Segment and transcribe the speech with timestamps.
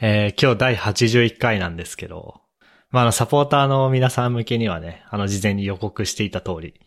[0.00, 2.42] えー今日第81回なんですけど、
[2.90, 6.86] まあ、あの、サポーターの皆さん向けにはね、あの、事前に予告していた通り、今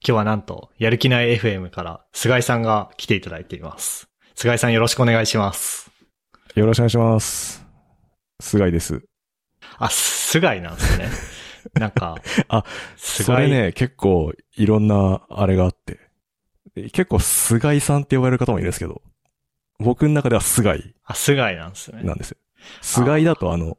[0.00, 4.08] 日はなんと、やる気ない FM から、菅井さんが来ていただいています。
[4.34, 5.90] 菅井さんよろしくお願いします。
[6.54, 7.64] よろしくお願いします。
[8.40, 9.02] 菅井です。
[9.78, 11.08] あ、菅井なんですね。
[11.74, 12.16] なんか、
[12.48, 12.64] あ、
[12.96, 15.98] 菅井それね、結構いろんなあれがあって。
[16.92, 19.02] 結構菅井さんって呼ばれる方もいるんですけど、
[19.78, 22.02] 僕の中では菅井あ、菅井なんですね。
[22.02, 22.38] なんですよ。
[22.80, 23.78] 菅井だとあの、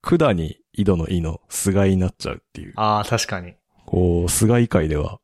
[0.00, 3.54] 管に井戸の井の菅井になっちゃうっていう、ああ、確かに。
[3.86, 5.20] こう、菅井会では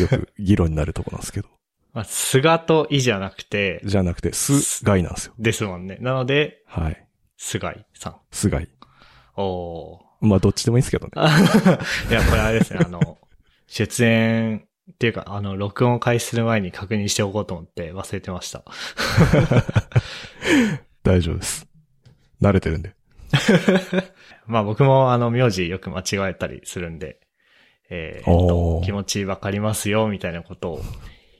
[0.00, 1.48] よく 議論になるとこなんですけど、
[1.92, 5.34] まあ、菅と井じゃなくて、じゃなくて、菅井なんですよ。
[5.38, 5.98] ですもんね。
[6.00, 7.06] なので、はい。
[7.36, 8.16] 菅井さん。
[8.30, 8.68] 菅井。
[9.36, 10.00] おー。
[10.20, 11.12] まあ、どっちでもいいですけどね。
[12.10, 13.18] いや、これあれですね、あの、
[13.66, 18.64] 出演っていうか、あの、録音を開始する前に確認しておこうと思って忘れてました。
[21.04, 21.67] 大丈夫です。
[22.40, 22.94] 慣れてるんで。
[24.46, 27.20] まあ僕もあの、名字よく間違えたりするんで、
[27.90, 30.80] えーっと気持ちわかりますよ、みたいなことを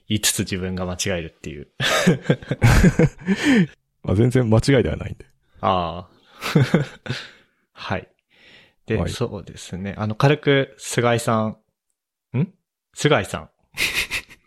[0.07, 1.67] 言いつつ自分が間違えるっていう。
[4.03, 5.25] まあ、全然間違いではないんで。
[5.61, 6.19] ああ。
[7.73, 8.07] はい。
[8.85, 9.93] で、はいそうですね。
[9.97, 11.57] あの、軽く、菅井さん、
[12.37, 12.53] ん？
[12.93, 13.49] 菅井さん。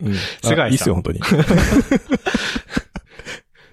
[0.00, 0.14] うん。
[0.42, 1.20] 菅井さんあいいっすよ、本当に。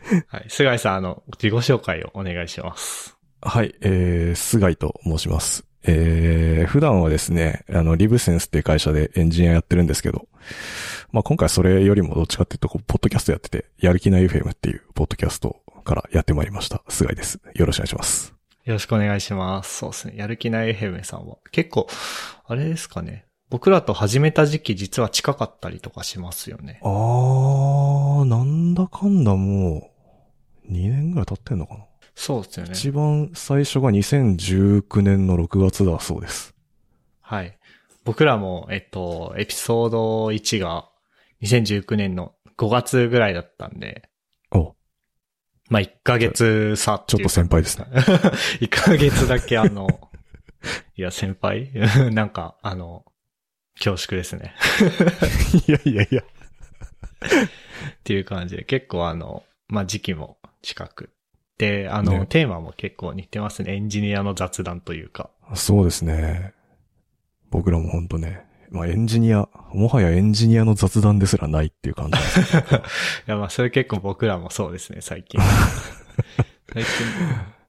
[0.28, 0.46] はい。
[0.50, 3.18] 菅井さん、あの、自己紹介をお願いします。
[3.42, 5.66] はい、えー、菅井と申します。
[5.84, 10.28] えー、普段はですね、あの、リブセンスっていう会社でエンジニアやってるんですけど、
[11.12, 16.84] まあ、今回それよりもどっちかっていうと、ポッドキャストやってて、やる気ない FM っていうポッドキャストからやってまいりました。
[16.90, 17.40] 菅井です。
[17.56, 18.34] よろしくお願いします。
[18.66, 19.78] よろしくお願いします。
[19.78, 20.14] そうですね。
[20.18, 21.38] やる気ない FM さんは。
[21.52, 21.88] 結構、
[22.46, 23.26] あれですかね。
[23.50, 26.80] 僕らと始めた時期実は近かったりとかしますよね。
[26.84, 29.89] あー、なんだかんだもう、
[30.70, 32.72] 2年ぐらい経ってんのかな、そうですよね。
[32.74, 36.54] 一番最初が2019年の6月だそうです。
[37.22, 37.58] はい。
[38.04, 40.90] 僕らも、えっと、エピソード1が
[41.44, 44.10] 2019年の5月ぐらいだったんで、
[44.52, 44.76] お、
[45.70, 47.86] まあ、1ヶ月差ちょっと先輩ですね。
[48.60, 50.10] 1ヶ月だけあの、
[50.98, 51.72] いや、先輩？
[52.12, 53.06] なんか、あの、
[53.76, 54.56] 恐縮ですね。
[55.68, 56.22] いやいやいや。
[56.22, 56.26] っ
[58.04, 61.12] ていう感じで、結構あの、まあ、時期も近く。
[61.58, 63.76] で、あの、ねテーマも結構似てますね。
[63.76, 65.30] エンジニアの雑談というか。
[65.56, 66.54] そうですね。
[67.50, 72.18] 僕らも本当ね、まあエンジニア、もはやエンジニアの雑談ですらないっていう感じ。
[73.28, 75.42] いや、まあ、それ結構僕らもそうですね、最近。
[76.72, 76.90] 最近、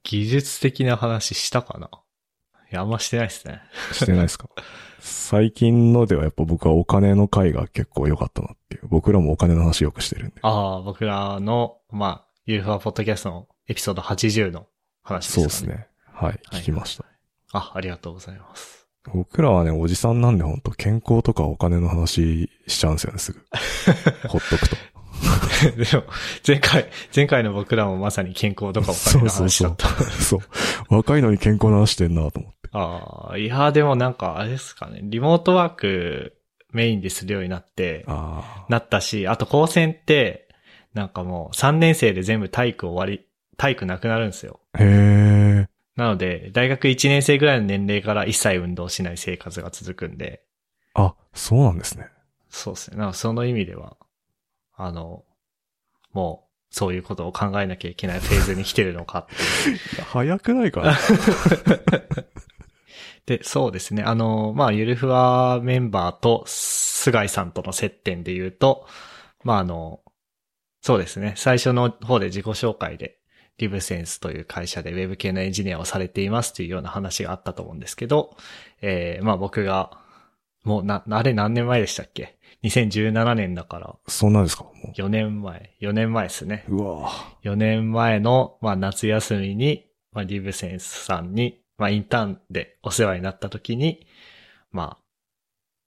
[0.02, 1.88] 技術的な話したかな？
[2.70, 3.60] いや、あんましてないですね。
[3.92, 4.48] してないですか？
[5.00, 8.88] 最近のではやっぱ僕はお金の回が結構良かったなっていう。
[8.88, 10.34] 僕らもお金の話よくしてるんで。
[10.42, 14.66] ああ、僕らの、まあ、ゆるふわポッドキャストのエピソード80の
[15.04, 15.48] 話ですかね。
[15.50, 15.78] そうです。
[15.78, 15.86] ね。
[16.12, 17.04] はい、聞きました。
[17.52, 18.88] あ、ありがとうございます。
[19.14, 23.40] 僕らはね、おじさんなんで本当健康とかお金の話しちゃうんですよね、すぐ。
[24.26, 24.76] ほっとくと。
[25.76, 26.04] でも、
[26.44, 29.86] 前回、前回の僕らもまさに健康とかお金の話だった。
[30.10, 30.40] そう。
[30.88, 32.58] 若いのに健康な話してんなと思って。
[32.72, 34.98] ああ、いや、でもなんか、あれですかね。
[35.04, 36.36] リモートワーク
[36.72, 40.49] メインでするようになって、あなったし、あと高専って、
[40.94, 44.60] なんかもう3年生で全部体育終わり、体育なくなるんですよ。
[44.72, 44.82] あ。
[44.82, 45.68] へえ。
[45.96, 50.42] なので、大学1年生ぐらいの年齢から一切運動しない生活が続くんで、
[50.94, 52.08] あ、そうなんですね。
[52.48, 52.96] そうですね。
[52.96, 53.96] なんかその意味では、
[54.74, 55.24] あの、
[56.12, 59.26] もう、そういうことを考えなきゃいけないフェーズに来てるのか。
[60.12, 60.96] 早くないかな？
[63.26, 64.02] で、そうですね。
[64.02, 68.86] あの、まあ、ゆるふわメンバーと、菅井さんとの接点で言うと、
[69.44, 70.00] まあ、あの、
[70.80, 71.34] そうですね。
[71.36, 73.18] 最初の方で自己紹介で、
[73.58, 78.34] リブセンスという会社でウェブ系のエンジニアをされていますというような話があったと思うんですけど、
[78.80, 79.98] えー、まあ僕が、
[80.64, 84.64] もうな、あれ何年前でしたっけ ?2017 年だから、そんなんですか？
[84.64, 86.64] も4年前、4年前ですね。
[86.68, 86.76] う。
[86.76, 87.10] うわ
[87.42, 94.06] 4年前の、まあ、夏休みに、まあ、リブセンスさんに、まあ、インターンでお世話になった時に、
[94.70, 94.98] まあ、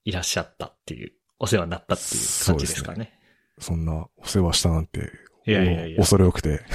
[0.06, 3.14] いらっしゃったっていう、お世話になったっていう感じですかね。
[3.60, 5.12] そんなお世話したなんて、
[5.46, 6.62] いやいやいや恐れ多くて。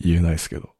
[0.00, 0.70] 言えないですけど。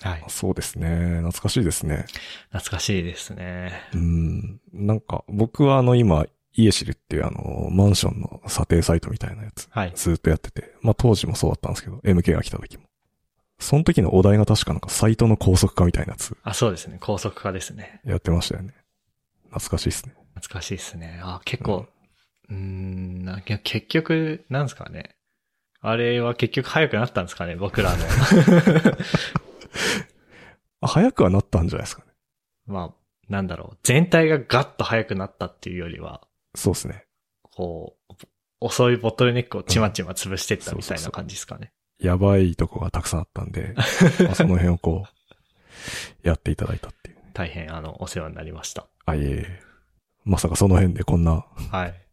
[0.00, 0.24] はい。
[0.28, 1.16] そうですね。
[1.16, 2.04] 懐かしいですね。
[2.50, 3.72] 懐かしいですね。
[3.94, 4.60] うん。
[4.72, 9.92] なんか、僕はあの今、イエシルっていうあの、マンションの査定サイトみたいなやつ、はい。
[9.94, 12.84] ずっとやってて、まあ当時もそうだったんですけど、MK が来た時も。
[13.58, 16.98] その時のお題が確かなんかサイトの高速化みたいなやつあ、そうですね。
[17.00, 18.00] 高速化ですね。
[18.04, 18.74] やってましたよね。
[19.50, 20.14] 懐かしいですね。
[20.34, 21.20] 懐かしいですね。
[21.24, 21.88] あ、結構、
[22.50, 25.16] うーん、な結局、なんですかね。
[25.80, 28.04] あれは結局早くなったんですかね、僕らの。
[30.80, 32.08] あ早くはなったんじゃないですかね。
[32.66, 32.98] まあ、
[33.28, 33.78] なんだろう。
[33.82, 37.04] 全体がガッと早くなったっていうよりは、そうですね。
[37.42, 38.14] こう、
[38.60, 41.72] 遅いボトルネックをちまちま潰してったみたいなそうそうそう感じですかね。
[42.00, 43.74] やばいとこがたくさんあったんで、
[44.24, 47.16] まあその辺をこう、やっていただいたっていう。
[47.34, 48.86] 大変、あの、お世話になりました。
[49.06, 49.60] あ、いえいえ。
[50.24, 52.07] まさかその辺でこんな、はい。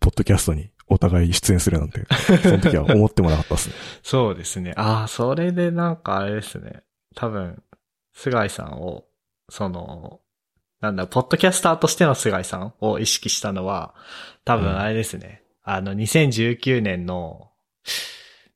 [0.00, 2.04] ポッドキャストにお互い出演するなんて、
[2.42, 3.74] その時は思ってもなかったですね。
[4.02, 4.72] そうですね。
[4.76, 6.82] ああ、それでなんかあれですね。
[7.14, 7.62] 多分、
[8.12, 9.04] 菅井さんを、
[9.48, 10.20] その、
[10.80, 13.94] なんだ、ポッドキャスターとしての菅井さんを意識したのは、
[14.44, 15.42] 多分あれですね。
[15.62, 17.50] あの、2019年の、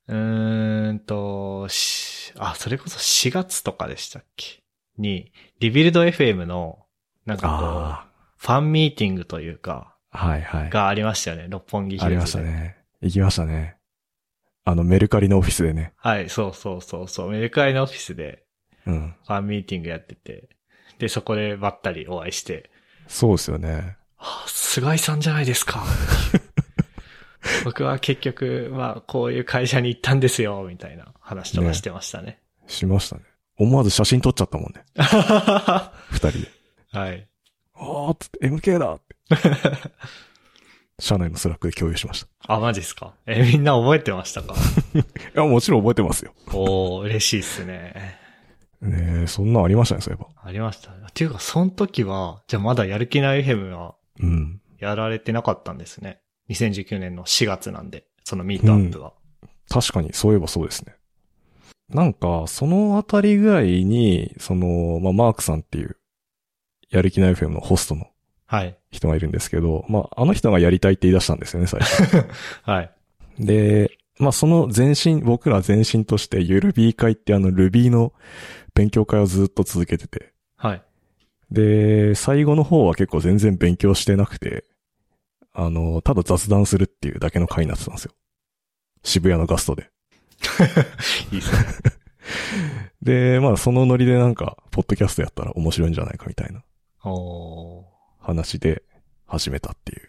[0.09, 4.63] うーんと、しあ、それこそ4月とかでしたっけ？
[4.99, 6.85] に、リビルド FM の、
[7.25, 10.71] なんかこあう、ファンミーティングというか、あ、はいはい。
[10.71, 11.47] がありましたよね。
[11.49, 12.07] 六本木ヒルズで。
[12.07, 12.77] ありましたね。
[13.03, 13.77] 行きましたね。
[14.65, 15.93] あの、メルカリのオフィスでね。
[15.97, 17.31] はい、そうそうそうそう。
[17.31, 18.45] メルカリのオフィスで、
[18.87, 19.15] うん。
[19.27, 20.49] ファンミーティングやってて、
[20.99, 22.71] で、そこでばったりお会いして、
[23.07, 23.97] そうですよね。
[24.19, 25.83] あ、菅井さんじゃないですか。
[27.65, 32.41] 僕は結局、まあ、こういう会社に行ったんですよ、みたいな話とかしてましたね。
[32.67, 33.23] しましたね。
[33.57, 34.85] 思わず写真撮っちゃったもんね。
[34.97, 36.47] は 二人で。
[36.47, 36.49] い。
[36.95, 39.17] あーっつって、MK だって。
[41.01, 43.15] 社内のスラックで共有しましあ、マジっすか？
[43.27, 44.55] え、みんな覚えてましたか？
[44.55, 44.99] た。
[44.99, 45.05] い
[45.35, 46.33] や、もちろん覚えてますよ。
[46.53, 48.19] おー、嬉しいっすね。
[48.81, 50.29] ねえ、そんなんありましたね、そういえば。
[50.43, 50.91] ありました。
[50.91, 54.61] っていうか、その時は、じゃあまだやる気ない FM はうん。
[54.79, 56.21] やられてなかったんですね。
[56.51, 59.13] 2019年の4月なんで、そのミートアップは。
[59.69, 60.95] 確かに、そういえばそうですね。
[61.89, 65.97] なんか、そのあたりぐらいに、その、まあ、マークさんっていう、
[66.91, 68.07] やる気ない FM のホストの
[68.49, 68.79] はい。
[68.91, 72.27] 人がいるんですけど、まあ、あの人がやりたいって言い出したんですよね、最初。
[72.65, 72.91] はい。
[73.39, 78.15] で、まあ、その前身、僕ら前身として、ゆる B 会ってあの Ruby の
[78.75, 80.83] 勉強会をずっと続けてて、はい。
[81.51, 84.65] で、最後の方は結構全然勉強してなくて、
[85.53, 88.13] あの、ただ雑談するっていうだけの会になってたんですよ。
[89.03, 89.91] 渋谷のガストで。
[91.33, 91.59] いいっすね。
[93.03, 96.63] で、まあそのノリでなんか、ポッドキャストやったら面白いんじゃないかみたいな
[97.05, 97.78] おー。
[98.29, 98.83] 話で
[99.27, 100.03] 始めたっていう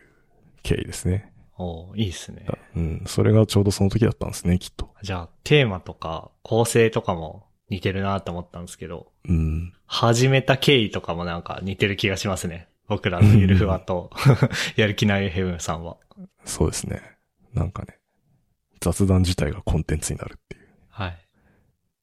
[0.61, 1.31] 経緯ですね。
[1.57, 2.45] おーいいっすね。
[2.75, 4.93] うん、それがちょうどその時だったんですね、きっと。
[5.01, 9.73] じゃあ、テーマとか構成とかも似てるなと思ったんですけど、うん。
[9.85, 12.67] 始めた経緯とかもなんか似てる気がしますね。
[12.89, 14.09] 僕らのゆるふわと、
[14.75, 15.95] やる気ないヘブンさんは。
[16.43, 17.01] そうですね。
[17.53, 17.99] なんかね、
[18.81, 20.67] 雑談自体がコンテンツになるっていう。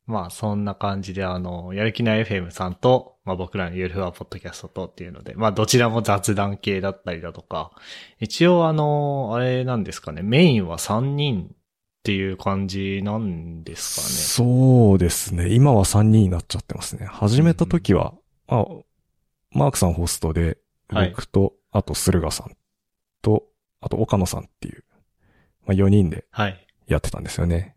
[0.06, 0.22] はい。
[0.22, 7.72] まあ、そんな感じで、あの、やる気ない FM さんと、まあ僕らのゆるふわポッドキャストとっていうので、まあどちらも雑談系だったりだとか、
[8.20, 11.56] 一応あの、あれなんですかね、メインは3人っ
[12.04, 15.52] ていう感じなんですかそうですね。
[15.52, 17.04] 今は3人になっちゃってますね。
[17.06, 18.14] 始めた時は、
[18.46, 18.64] あ、
[19.50, 20.58] マークさんホストで、
[20.88, 22.56] はい僕と、あと駿河さん
[23.22, 23.42] と、
[23.80, 24.84] あと岡野さんっていう、
[25.66, 26.24] まあ4人でね。
[26.30, 26.66] はい。
[26.86, 27.75] やってたんですよね。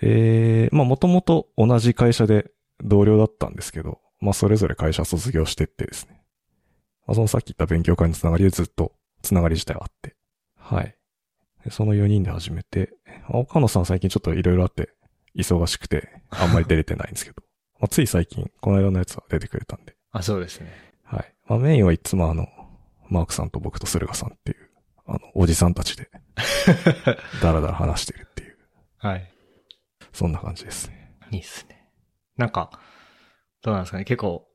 [0.00, 2.50] で、まあもともと同じ会社で
[2.82, 6.22] 同僚だったんですけど、まあそれぞれ会社卒業してってですね。
[7.06, 10.16] まあそのさっき言った勉強会のつながりでずっとつながり自体はあって。
[10.58, 10.96] はい。
[11.64, 12.92] でその4人で始めて、
[13.28, 14.90] まあ岡野さん最近ちょっといろいろあって
[15.36, 17.42] 忙しくてあんまり出れてないんですけど、
[17.80, 19.96] まあつい最近この間のやつは出てくれたんで。
[20.12, 20.72] あ、そうですね。
[21.04, 21.34] はい。
[21.46, 22.48] まあメインはいつもあの、
[23.08, 24.70] マークさんと僕と駿河さんっていう、
[25.06, 26.10] あの、おじさんたちで
[27.42, 28.58] ダラダラ話してるっていう、
[28.98, 29.30] はい。
[30.16, 31.12] そんな感じですね。
[31.30, 31.90] いいっすね。
[32.38, 32.70] なんか、
[33.60, 34.04] どうなんですかね。
[34.04, 34.48] 結構、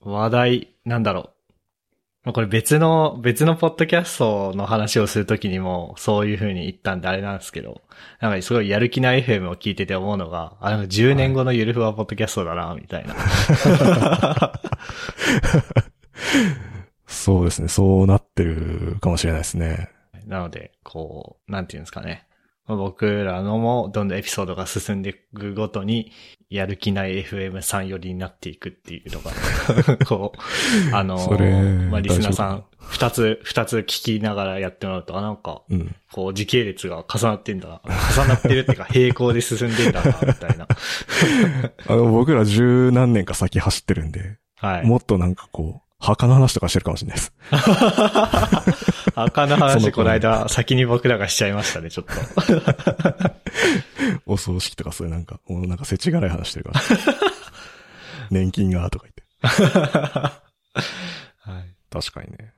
[0.00, 1.30] 話題、なんだろう。
[2.24, 7.82] まあこれ別の、別のポッドキャストの話をするときにも、そういう風に言ったんであれなんですけど、
[8.20, 13.14] なんかすごいやる気ない FM を聞いてて思うのが、あ、なんか10年後のゆるふわポッドキャストだな、みたいな。
[17.06, 17.68] そうですね。
[17.68, 19.88] そうなってるかもしれないですね。
[20.26, 22.26] なので、こう、なんていうんですかね。
[22.66, 26.12] まあ僕らのもどんどんエピソードが進んでいくごとに、
[26.50, 29.32] やる気ない FM さん寄りになっていくっていうのが、
[30.06, 30.38] こう、
[30.94, 31.16] あの
[31.90, 35.94] まあ、リスナーさん、二つ、二つ聞きながらやってもらうと、あ、なんか、うん。
[36.12, 37.82] こう、時系列が重なってんだ、
[38.16, 40.68] 重なってるっていうか、平行で進んでんだな、みたいな。
[41.88, 44.86] あの、僕ら十何年か先走ってるんで、はい。
[44.86, 47.32] もっとなんかこう、墓の話とかしてるかもしれないです。
[49.14, 52.12] 赤のそ話、 のこの間、先に僕らがしちゃいましたね、ちょっと。
[54.26, 56.80] お葬式とかそういうなんか、もうなんか世知辛い話してるから。
[58.30, 59.22] 年金がとか言って。
[61.38, 61.74] はい。
[61.90, 62.52] 確かにね。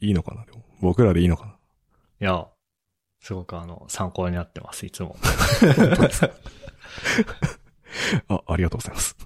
[0.00, 1.52] いいのかなでも僕らでいいのかな
[2.20, 2.46] いや、
[3.20, 5.16] すごくあの、参考になってます、いつも。
[8.28, 9.16] あ、ありがとうございます。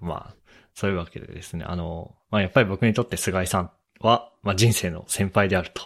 [0.00, 0.43] まあ、
[0.74, 5.82] そういうわけでですね、あの、まあやっぱり僕にとって菅井さんは、まあ人生の先輩であると。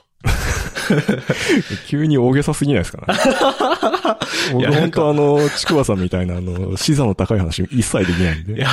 [1.87, 3.15] 急に大げさすぎないですかね？
[4.53, 8.55] 僕本当あの、ちくわさんみたいなあの、視座の高い話一切できないんで。
[8.55, 8.69] いや、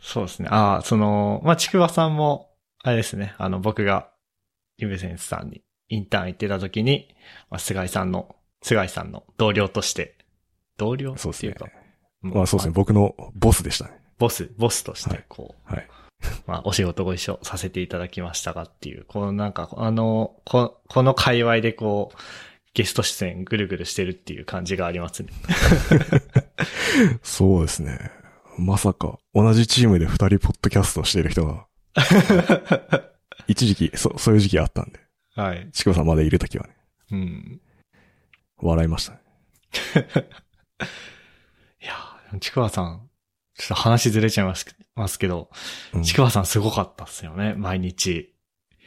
[0.00, 0.48] そうですね。
[0.50, 2.50] ああ、その、まあ、ちくわさんも、
[2.82, 4.08] あれですね、あの、僕が、
[4.78, 7.08] リベセンスさんにインターン行ってた時に、
[7.50, 10.16] まあ、菅井さんの、菅井さんの同僚として、
[10.78, 11.66] 同僚っていうか。。
[12.34, 13.92] まあそうですね、僕のボスでしたね。
[14.18, 15.88] ボス、ボスとしはい、てこはい。
[15.88, 22.18] う、 まあ、お仕事ご一緒させていただきましたがっていう、このなんか、あの、ここの界隈でこう、
[22.74, 25.30] ゲスト出演ぐるぐるしてるっていう感じがありますね。
[27.22, 28.10] そうですね。
[28.58, 31.66] まさか、同じチームで二人ポッドキャストをしている人が、
[33.48, 35.00] 一時期、そ、そういう時期あったんで、
[35.34, 35.68] はい。
[35.72, 36.76] ちくわさんまだいるときはね、
[37.12, 37.60] うん。
[38.58, 39.20] 笑いましたね。
[42.40, 43.08] ちくわさん、
[43.56, 45.50] ちょっと話ずれちゃいますますけど、
[45.94, 48.34] うんちくわさんすごかったっすよね、毎日。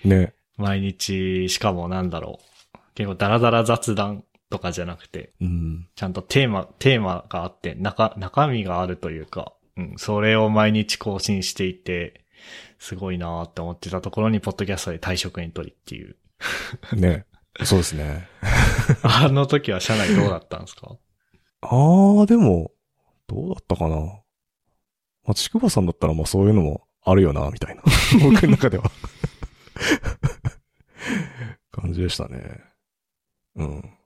[0.03, 0.33] ね。
[0.57, 2.39] 毎日、しかもなんだろ
[2.75, 2.77] う。
[2.95, 5.87] 結構ダラダラ雑談とかじゃなくて、うん。
[5.95, 12.25] ちゃんとテーマ、テーマがあって、中、中身があるというか、うん、それを毎日更新していて、
[12.79, 16.15] すごいなーって思ってたところに、ポッドキャストで退職エントリーっていう。
[16.95, 17.25] ね。
[17.63, 18.27] そうですね。
[19.03, 20.95] あの時は社内どうだったんですか？
[21.61, 22.71] あー、でも、
[23.29, 23.95] どうだったかな？
[23.95, 24.21] ま
[25.27, 27.83] あ、ちくばさんだったらまあそういうのもあるよな、みたいな。
[28.21, 28.91] 僕の中では。
[31.71, 32.61] 感じでしたね。
[33.55, 33.97] うん。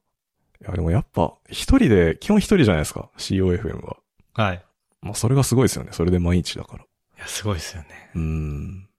[0.61, 3.09] いや、でもやっぱ、一人で、基本一人じゃないですか。
[3.17, 3.97] COFM は。
[4.33, 4.65] はい。
[5.01, 5.91] まあそれがすごいですよね。
[5.91, 6.83] それで毎日だから。
[6.83, 6.87] い
[7.19, 8.11] や、すごいですよね。
[8.15, 8.89] うん。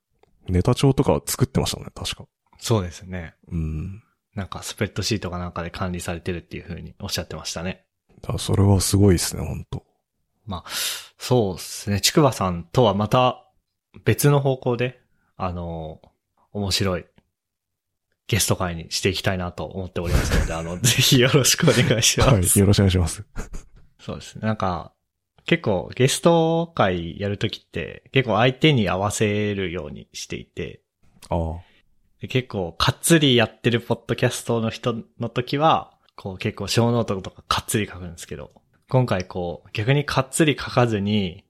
[0.48, 2.26] ネタ帳とか作ってましたもんね、確か。
[2.58, 3.34] そうですね。
[3.48, 4.02] うん。
[4.34, 7.84] なんかスプレッドシートかなんかで管理されてるっていう風におっしゃってましたね。
[8.20, 9.84] だそれはすごいですね、本当
[10.46, 10.70] まあ、
[11.18, 12.00] そうですね。
[12.00, 13.44] ちくばさんとはまた
[14.04, 15.00] 別の方向で、
[15.36, 16.00] あの、
[16.52, 17.06] 面白い
[18.26, 22.30] ゲスト会にしていきたいなと思っておりますので、あの、 ぜひよろしくお願いします。
[22.30, 22.60] はい。
[22.60, 23.24] よろしくお願いします。
[23.98, 24.46] そうですね。
[24.46, 24.92] なんか、
[25.46, 30.80] 結構ゲスト会やるときって結構相手に合わせるようにしていて、
[31.28, 31.60] ああ。
[32.20, 38.52] で結構、かっつりやってるポッドキャストの人の時は、こう結構小ノートとかかっつり書くんですけど、
[38.94, 41.42] 今回こう、逆にかっつり書かずに、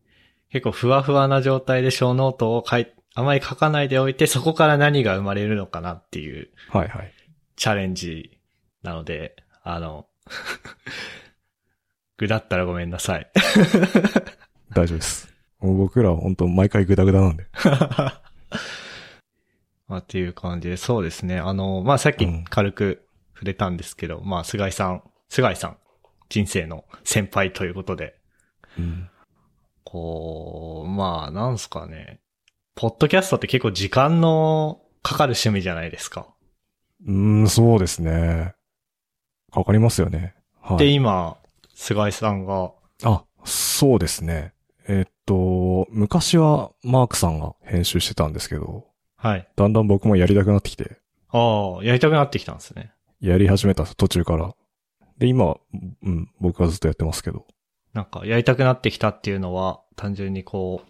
[0.49, 7.13] 結構ふわふわな状態で小ノートを書い、あまり書かないでおいて、そこから何が生まれるのかなっていうはいはい。
[7.57, 8.39] チャレンジ
[8.83, 10.07] なので、あの、
[12.17, 13.31] ぐだったらごめんなさい。
[14.73, 15.31] 大丈夫です。
[15.61, 17.47] もう僕らは本当毎回グダグダなんで。
[19.87, 21.41] まあ、っていう感じで、そうですね。
[21.41, 25.77] あの、まあ、さっきうん軽く触れたんですけど、まあ、菅井さん、菅井さん、
[26.29, 28.17] 人生の先輩ということで、
[28.79, 29.09] うん。
[29.85, 32.21] こう、まあ、なんすかね。
[32.75, 36.27] ポッドキャストって結構時間のかかる趣味じゃないですか。
[37.07, 38.55] うーん、そうですね。
[39.53, 40.35] かかりますよね。
[40.61, 40.95] はで、い。
[40.95, 41.37] 今、
[41.75, 42.73] 菅井さんが、
[43.05, 44.53] あ、そうですね。
[44.89, 49.49] えっと、昔はマークさんが編集してたんですけど、はい。
[49.57, 50.99] だんだん僕もやりたくなってきて、
[51.31, 52.93] ああ、やりたくなってきたんですね。
[53.21, 54.55] やり始めた途中から。
[55.19, 55.57] で、今、
[56.03, 57.47] うん、僕はずっとやってますけど。
[57.93, 60.89] なんか、やりたくなってきたっていうのは、単純にこう、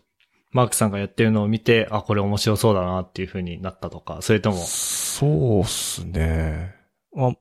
[0.53, 6.75] マークさんがやってるのを見て、あ、これ面白そうだなっていう風になったとか、それとも、そうっすね。
[7.13, 7.33] まあ、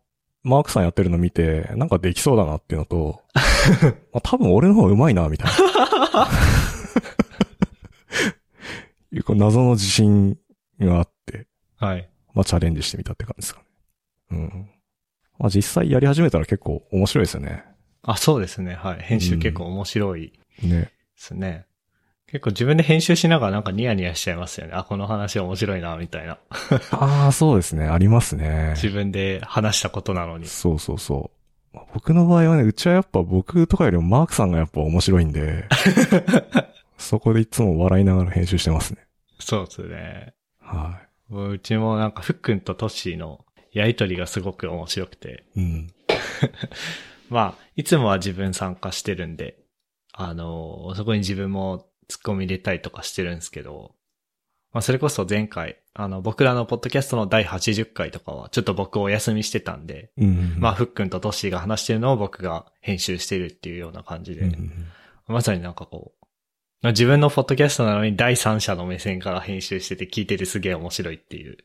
[0.44, 3.22] マークさんやってるの見て、なんかできそうだなっていうのと、
[4.12, 5.52] まあ、多分俺の方が上手いな、みたい
[6.14, 6.28] な。
[9.14, 10.38] いうこう謎の自信
[10.80, 11.48] があって、
[11.78, 12.10] はい。
[12.34, 13.66] まあチャレンジしてみたって感じですかね。
[14.32, 14.70] うん。
[15.44, 17.66] まあ実際やり始めたら結構面白いですよね。
[18.02, 18.76] あ、そうですね。
[18.76, 19.00] はい。
[19.02, 20.32] 編集結構面白い
[20.64, 20.70] ね。
[20.84, 21.66] ですね。
[22.28, 24.74] 結構自分で編集しながらなんかニヤニヤしちゃいますよね。
[24.74, 26.38] あ、この話面白いな、みたいな。
[26.92, 27.88] ああ、そうですね。
[27.88, 28.72] ありますね。
[28.78, 30.46] 自分で話したことなのに。
[30.46, 31.30] そうそうそ
[31.74, 31.76] う。
[31.76, 35.66] まあ僕の場合はね、うちはやっぱ僕とかよりもマークさんがやっぱ面白いんで、
[36.98, 39.06] そこでいつも笑いながら編集してますね。
[39.40, 40.34] そうですね。
[40.62, 43.43] はうちもなんか、ふっくんとトッシーの
[43.74, 45.44] やりとりがすごく面白くて。
[45.56, 45.60] い。
[45.60, 45.94] うん。
[47.30, 49.58] まあ、いつもは自分参加してるんで、
[50.14, 53.96] あの、そこに自分も突っ込み入れたりとかしてるんですけど、
[54.72, 60.56] まあ、それこそ前回、あの、僕らのポッドキャストの第80回とかは、ちょっと僕お休みしてたんで、うん。
[60.58, 64.88] まあ、ふっくんとトッシーが話してるのを僕が編集してるっていうような感じで、うんうん
[65.26, 66.26] まさになんかこう、
[66.82, 71.58] まあ自分のポッドキャストなのに第三者の目線から編集してて聞いててすげえ面白いっていう。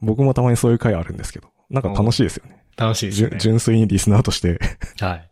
[0.00, 2.64] 僕もたまにそういう回あるんですけど、なんか楽しいですよね。
[2.76, 3.38] 楽しいですね。
[3.38, 4.58] 純粋にリスナーとして
[5.00, 5.30] はい。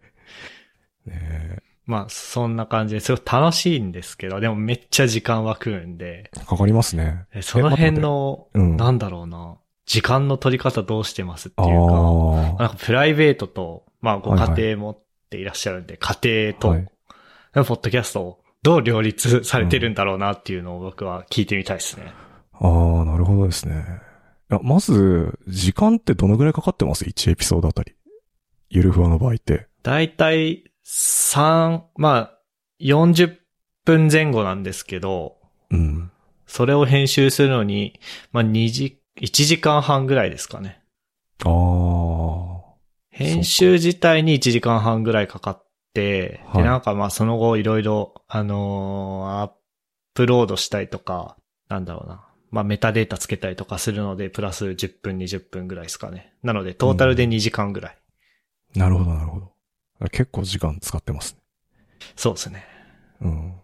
[1.06, 7.24] ねまあ、そんな感じですごい楽しいんですけど、でもめっちゃ時間は食うんで、かかりますね。
[7.32, 8.76] えその辺の、うん。
[8.76, 9.56] なんだろうな、
[9.86, 16.88] 時間の取り方どうしてますってあいうか、あなんかプライベートと、まあごはいはい家庭持っていらっしゃるんで、家庭と、はい
[17.54, 22.12] ポッドキャストをどう両立されてるんだろうなっていうのを僕は聞いてみたいですね。
[22.52, 23.84] ああ、なるほどですね。
[24.50, 27.94] いや、まず、時間ってどのぐらいかかってます ?1 エピソードあたり。
[28.70, 29.68] ゆるふわの場合って。
[29.82, 32.38] だいたい3、まあ、
[32.80, 33.36] 40
[33.84, 35.36] 分前後なんですけど、
[35.70, 36.10] うん。
[36.46, 38.00] それを編集するのに、
[38.32, 40.82] まあ2時、1時間半ぐらいですかね。
[41.44, 42.74] ああ。
[43.10, 49.50] 編集自体に1時間半ぐらいかかって、はいで、なんかまあその後いろいろ、あのーアッ
[50.14, 51.36] プロードしたりとか、
[51.68, 52.27] なんだろうな。
[52.50, 56.32] まあメタデータつけたりとかするので、プラス10分、20分ぐらいですかね。
[56.42, 57.98] なので、トータルで2時間ぐらい。
[58.74, 59.52] なるほど、なるほど。
[60.10, 61.40] 結構時間使ってますね。
[62.16, 62.64] そうですね。
[63.20, 63.54] うん。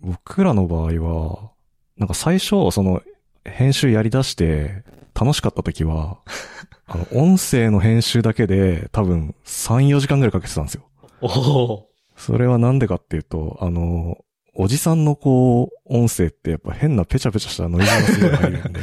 [0.00, 1.50] 僕らの場合は、
[1.96, 3.02] なんか最初、その、
[3.44, 6.18] 編集やり出して、楽しかった時は、
[6.86, 10.88] あの、音声の編集だけで、多分、3、4時間ぐらいかけてたんですよ。
[11.20, 14.18] おおそれはなんでかっていうと、あの、
[14.58, 18.80] おじさんのこう、音声ってやっぱ変なペチャペチャしたノイズがすごい入るんで、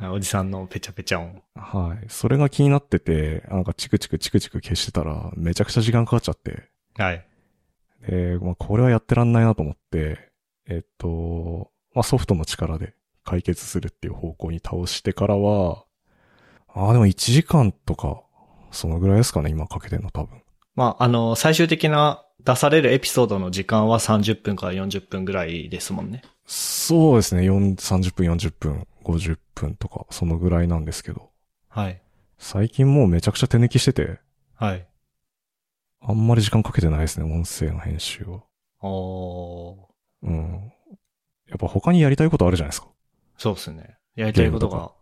[0.10, 1.42] おじさんのペチャペチャ音。
[1.54, 2.06] はい。
[2.08, 7.26] それが気になってて、なんかチクチクチクチク消してたら、めちゃくちゃ時間かかっちゃって、はい。
[8.08, 10.30] で、まあ、これはやってらんないなと思って、
[10.66, 15.84] えっと、まあ、ソフトの力で解決するっていう方向に倒してからは、
[16.68, 18.22] ああ、でも1時間とか、
[18.70, 20.42] そのぐらいですかね、今かけてんの多分。
[20.76, 26.22] まあ、あの、最終的な出されるエピソードの時間は30分から40分ぐらいですもんね。
[26.46, 31.30] そうですね、4 30分、40分、50分とか、そのぐらいなんですけど、
[31.68, 32.02] はい。
[32.38, 34.18] 最近もうめちゃくちゃ手抜きしてて、
[34.54, 34.86] はい。
[36.00, 38.42] あんまり時間かけてないですね、音声の編集は。
[38.80, 39.76] おー。
[40.22, 40.72] うん。
[41.48, 42.88] やっぱ他にやりたいことあるじゃないですか。
[43.36, 43.96] そうですね。
[44.16, 44.92] やりたいことが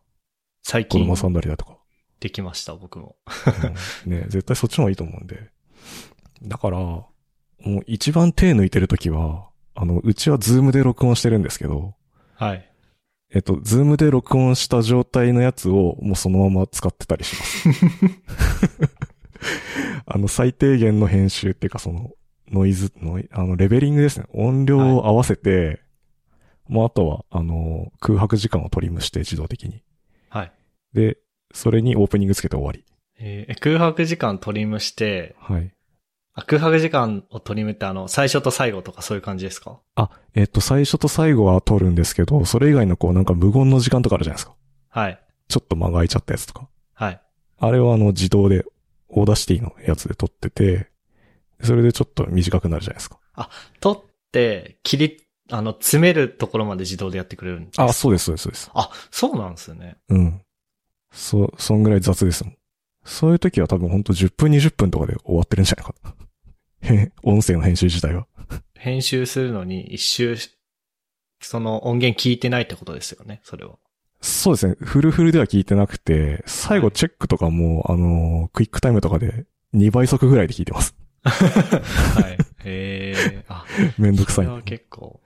[0.63, 1.79] 最近車さんだりだとか。
[2.21, 3.17] できました、僕も。
[4.07, 5.51] うんね、絶対そっちの方がいいと思うんで。
[6.43, 7.07] だから、
[7.61, 11.95] もう一番手抜いてるときは、あの、うちはズームで録音してるんですけど、
[12.35, 12.69] はい。
[13.31, 17.69] えっと、 Zoom で録音した状態のやつをもうそのまま使ってたりします。
[20.07, 22.11] あの、最低限の編集っていうかその、
[22.51, 24.27] ノイズ、ノイ、あの、レベリングですね。
[24.33, 25.81] 音量を合わせて、
[26.67, 29.83] もうあとは、あの、空白時間をトリムして自動的に。
[30.31, 30.53] はい。
[30.95, 31.19] で、
[31.53, 32.85] それにオープニングつけて終わり。
[33.19, 35.73] えー空白時間トリムして、はい。
[36.39, 39.81] あ空白時間をトリムってあの、最初と最後とかそういう感じですか？
[39.97, 44.55] あ、えっと、最初と最後は取るんですけど、それ以外のこうなんか無言の時間とかあるじゃないですか。
[44.89, 45.21] はい。
[45.49, 46.69] ちょっと間が空いちゃったやつとか。
[46.95, 47.21] はい。
[47.59, 48.65] あれはあの自動で、
[49.09, 50.91] Audacity のやつで取ってて、
[51.63, 53.19] それでちょっと短くなるじゃないですか。
[53.81, 58.71] 取って、切り、あの、詰めるところまで自動でやってくれるんですあ、そうです、そうです、そうです。
[58.75, 59.97] あ、そうなんですね。
[60.09, 60.43] うん。
[61.11, 62.57] そ、そんぐらい雑ですもん。
[63.05, 66.15] そういう時は多分ほんと10分20分とかで終わってるんじゃないかな。
[66.83, 68.27] へ 音声の編集自体は。
[68.75, 70.57] 編集するのに一周し、
[71.41, 73.77] その音源聞いてないってことですよね、それは。
[74.21, 74.77] そうですね。
[74.81, 80.95] フルフルでは聞いてなくて、最後チェックとかも、あの、クイックタイムとかで2倍速ぐらいで聞いてます。
[81.23, 82.39] はい。
[82.65, 83.65] ええあ、
[83.99, 84.45] めんどくさい。
[84.45, 85.21] それは結構、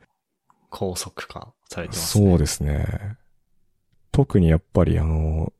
[0.69, 2.29] 高速化されてますね。
[2.29, 3.17] そうですね。
[4.11, 5.53] 特にやっぱりあの、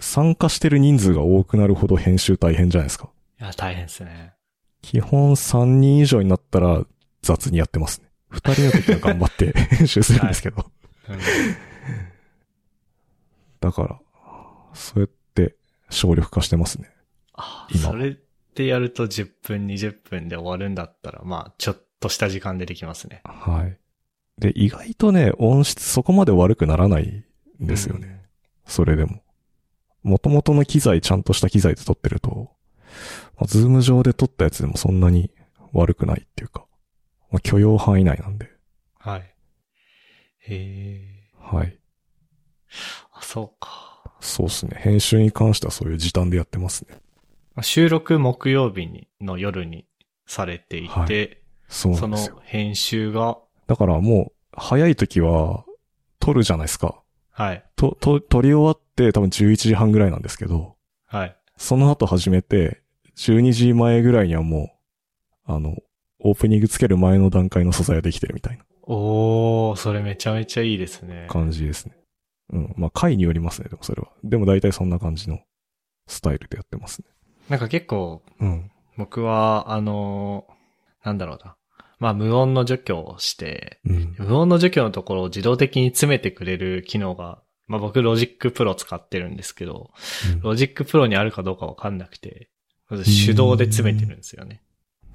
[0.00, 3.10] 参加してる人数が多くなるほど編集大変じゃないですか。
[3.40, 4.34] いや、大変ですね。
[4.82, 6.84] 基本3人以上になったら
[7.22, 8.08] 雑にやってますね。
[8.32, 10.64] 2人の時は頑張って 編集するんですけど。
[11.08, 11.18] うん
[13.60, 14.00] だから、
[14.72, 15.54] そうやって
[15.90, 16.90] 省力化してますね。
[17.82, 18.16] それ
[18.54, 23.20] でやると10分、20分で終わるんだったら、まあ、ちょっとした時間でできますね。
[23.24, 23.78] はい。
[24.38, 27.24] で、意外とね、音質そこまで悪くならない
[27.62, 28.22] んですよね。
[28.66, 29.22] それでも。
[30.02, 32.50] 元々の機材、ちゃんとした機材で撮ってると、
[33.40, 35.30] まあ、ズーム上で撮ったやつでもそんなに
[35.72, 36.66] 悪くないっていうか、
[37.30, 38.50] まあ、許容範囲内なんで。
[38.98, 39.20] はい。
[39.20, 39.24] へ
[40.48, 41.30] え。
[41.38, 41.78] はい。
[43.12, 44.02] あ、そうか。
[44.20, 44.76] そうっすね。
[44.78, 46.98] 編集に関してはそういう時短でやってますね。
[47.62, 49.86] 収録木曜日にの夜に
[50.26, 51.36] されていて、はい
[51.68, 52.18] そその。
[52.42, 55.64] 編集が、だからもう、早い時は、
[56.18, 57.00] 撮るじゃないですか。
[57.30, 57.64] はい。
[57.76, 60.76] と、と、撮り終わって多分11時半ぐらいなんですけど、
[61.06, 61.36] はい。
[61.56, 62.82] その後始めて、
[63.20, 64.72] 12時前ぐらいにはも
[65.46, 65.76] う、あの、
[66.20, 71.26] オープニングつける前の段階の素材ができてるみたいなおー、それめちゃめちゃいいですね。
[71.28, 71.96] 感じですね。
[72.52, 72.74] うん。
[72.76, 74.08] まあ、回によりますね、でもそれは。
[74.24, 75.40] でも大体そんな感じの
[76.06, 77.08] スタイルでやってますね。
[77.50, 78.70] なんか結構、うん。
[78.96, 80.46] 僕は、あの、
[81.04, 81.56] なんだろうな。
[81.98, 84.14] まあ、無音の除去をして、うん。
[84.18, 89.90] 無音の除去のところを自動的に詰めてくれる機能が、まあ僕、 Logic Pro 使ってるんですけど、
[90.42, 92.49] Logic Pro にあるかどうかわかんなくて、
[93.26, 94.62] 手動で詰めてるんですよね。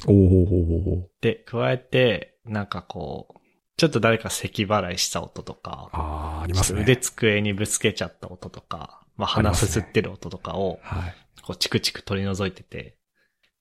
[0.07, 3.39] おーほーほーほーほーで、加えて、なんかこう、
[3.77, 6.81] ちょっと誰か咳払いした音とか、あー、ありますね。
[6.81, 11.15] 腕机にぶつけちゃった音とか、まあ鼻すねすすってる音とかを、はい。
[11.41, 12.97] こうチクチク取り除いてて、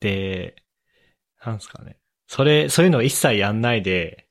[0.01, 0.57] で、
[1.45, 1.99] なんですかね。
[2.27, 4.29] それ、そういうのを一切やんないで、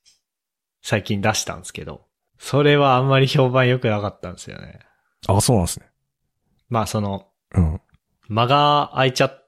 [0.82, 2.06] 最近出したんですけど、
[2.38, 4.80] それはあんまり評判良くなかったんですよね。
[5.28, 5.88] あ、そうなんですね。
[6.70, 7.82] まあその、うん。
[8.28, 9.43] 間が空いちゃった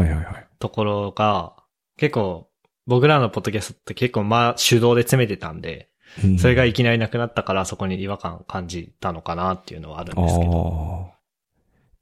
[0.00, 0.46] はいはいはい。
[0.58, 1.54] ところが、
[1.96, 2.48] 結構、
[2.86, 5.88] 僕らのポッドキャストって結構まあ手動で詰めてたんで、
[6.22, 11.10] うんそれがいきなりなくなったからそこに違和感感じたのかなっていうのはあるんですけど。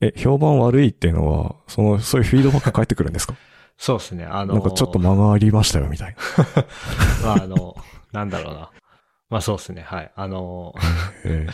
[0.02, 3.34] え、評判悪いっていうのは、その、そういうフィードバック返ってくるんですか？
[3.78, 4.24] そうですね。
[4.24, 6.16] あの、なんかちょっと間がありましたよ、みたい
[7.22, 7.24] な。
[7.24, 7.76] まああの、
[8.12, 8.70] なんだろうな。
[9.30, 9.82] まあそうですね。
[9.82, 10.12] はい。
[10.14, 10.74] あの、
[11.24, 11.46] え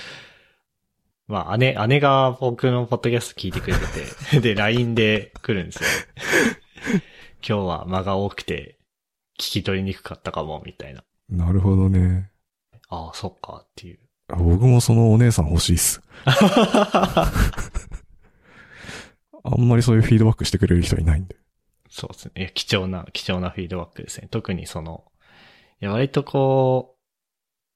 [1.29, 3.87] まあ姉、姉が僕のポッドキャスト聞いてくれて
[4.31, 5.88] て、 で、LINE で来るんですよ。
[7.47, 8.79] 今日は間が多くて、
[9.38, 11.05] 聞き取りにくかったかも、みたいな。
[11.31, 12.31] えなるほどね。
[12.88, 14.01] ああ、そっか、っていう。
[14.37, 16.03] 僕もそのお姉さん欲しいっす。
[16.25, 17.31] あ
[19.57, 21.37] んまりそういうフィードバックしてくれる人いないんで。
[21.91, 22.53] そうですね。
[22.55, 24.29] 貴重な、貴重なフィードバックですね。
[24.31, 25.05] 特にその、
[25.81, 26.97] いや割とこ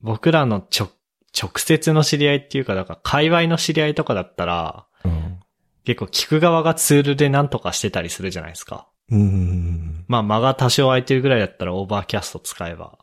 [0.03, 0.91] う、僕らの直、
[1.40, 5.40] 直接の知り合いっていうか、だから、界隈の知り合いとかだったら、うん。
[5.85, 8.88] 結構聞く側がツールで何とかしてたりするじゃないですか。
[9.11, 10.05] うーん。
[10.07, 12.99] まあ間が多少空いてるぐらいだったら Overcast 使えば、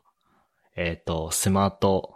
[0.78, 2.16] えっ、と、スマート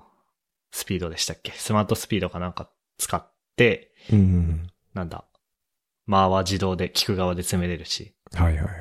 [0.72, 1.52] スピードでしたっけ？
[1.52, 4.68] スマートスピードかなんか使って、うん。
[4.94, 5.26] なんだ、
[6.06, 8.16] 間は自動で聞く側で詰めれるし。
[8.34, 8.74] はいはいはい。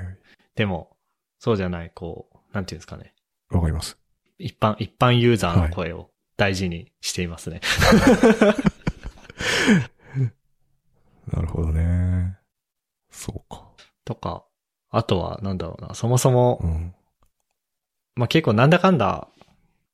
[0.54, 0.96] でも、
[1.40, 3.12] そうじゃない、こう、なんていうんですかね。
[3.50, 3.98] わかります。
[4.38, 7.60] 一般、一般ユーザーの声を大事にしていますね。
[11.32, 12.36] なるほどね。
[13.10, 13.68] そうか。
[14.04, 14.44] とか、
[14.90, 16.94] あとは、なんだろうな、そもそも、うん。
[18.14, 19.28] まあ、結構なんだかんだ、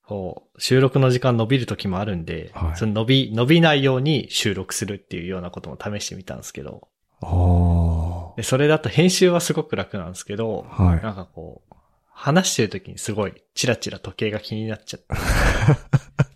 [0.02, 6.88] こう、収録の時間伸びる時もあるんで、はいその伸び、伸びないように収録するっていうようなことも試してみたんですけど、
[7.20, 10.82] あでそれだと編集はすごく楽なんですけど、あ。
[10.84, 11.02] はい。
[11.02, 11.74] なんかこう、
[12.10, 15.06] 話してる時にすごいチラチラ時計が気になっちゃって、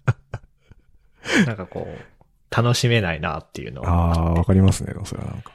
[1.47, 4.93] なんかこう、楽しめないなっていうのあはあ、わかりますね。
[5.05, 5.53] それはなんか。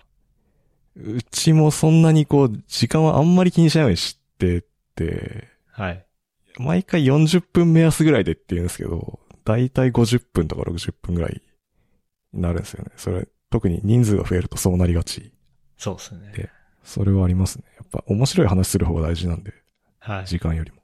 [0.95, 4.63] うちもそんなにこう、時間はあんまり気にしないようにして
[4.95, 6.05] て、はい。
[6.57, 11.41] 毎回40分目安ぐらいでって言うんですけど、だいたい50分とか60分ぐらい
[12.33, 12.91] になるんですよね。
[12.97, 15.31] それ、特に人数が増えるとそうなりがち。
[15.77, 16.31] そうですね。
[16.35, 16.49] で
[16.83, 17.65] それはありますね。
[17.75, 19.53] やっぱ面白い話する方が大事なんで、
[19.99, 20.25] はい。
[20.25, 20.77] 時間よりも。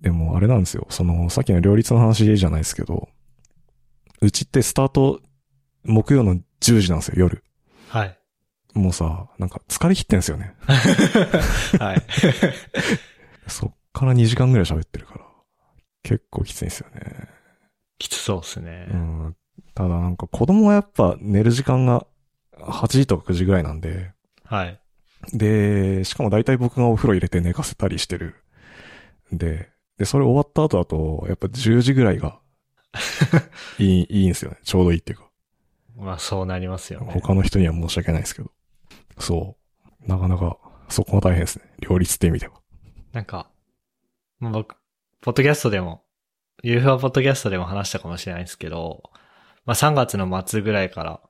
[0.00, 0.86] でもあれなんですよ。
[0.90, 3.08] その、さっきの両立の話じゃないですけど、
[4.22, 5.20] うちってスタート、
[5.84, 7.42] 木曜の10時なんですよ、夜。
[7.88, 8.18] はい。
[8.72, 10.54] もうさ、なんか疲れ切ってんすよね。
[11.78, 12.02] はい。
[13.48, 15.20] そっから2時間ぐらい喋ってるから。
[16.04, 17.28] 結構きついんですよね。
[17.98, 18.86] きつそうですね。
[18.90, 19.36] うん。
[19.74, 22.06] ただなんか子供はやっぱ寝る時間が
[22.52, 24.12] 8時とか9時ぐらいなんで、
[24.44, 24.80] はい。
[25.32, 28.36] で、しかも大体僕がお風呂入れて寝かせたりしてる。
[29.32, 32.38] で、で、それ終わった後だと、やっぱ10時ぐらいが
[33.78, 34.58] いい、いいんですよね。
[34.64, 35.24] ちょうどいいっていうか。
[35.96, 37.12] まあそうなりますよね。
[37.12, 38.50] 他の人には申し訳ないですけど。
[39.18, 39.56] そ
[40.04, 40.08] う。
[40.08, 41.64] なかなか、そこが大変ですね。
[41.80, 42.54] 両立って意味では。
[43.12, 43.50] なんか、
[44.38, 44.76] まあ僕、
[45.20, 46.02] ポッドキャストでも、
[46.62, 49.02] ゆるふわポッドキャストでも話したかもしれないですけど、
[49.64, 51.20] まあ3月の末ぐらいから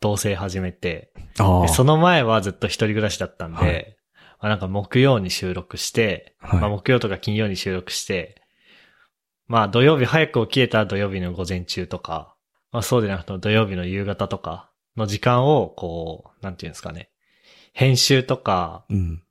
[0.00, 3.96] 同棲始めて、その前はずっと一人暮らしだったんで、はい
[4.38, 8.42] まあなんか木曜に収録して、はいまあ木曜とか金曜に収録して、
[9.48, 12.34] まあ土曜日早く起きれたら土曜日の午前中とか、
[12.72, 17.10] まあそうでなくても土曜日の夕方とかの時間をこう、なんていうんですかね、
[17.72, 19.22] 編集とか、うん。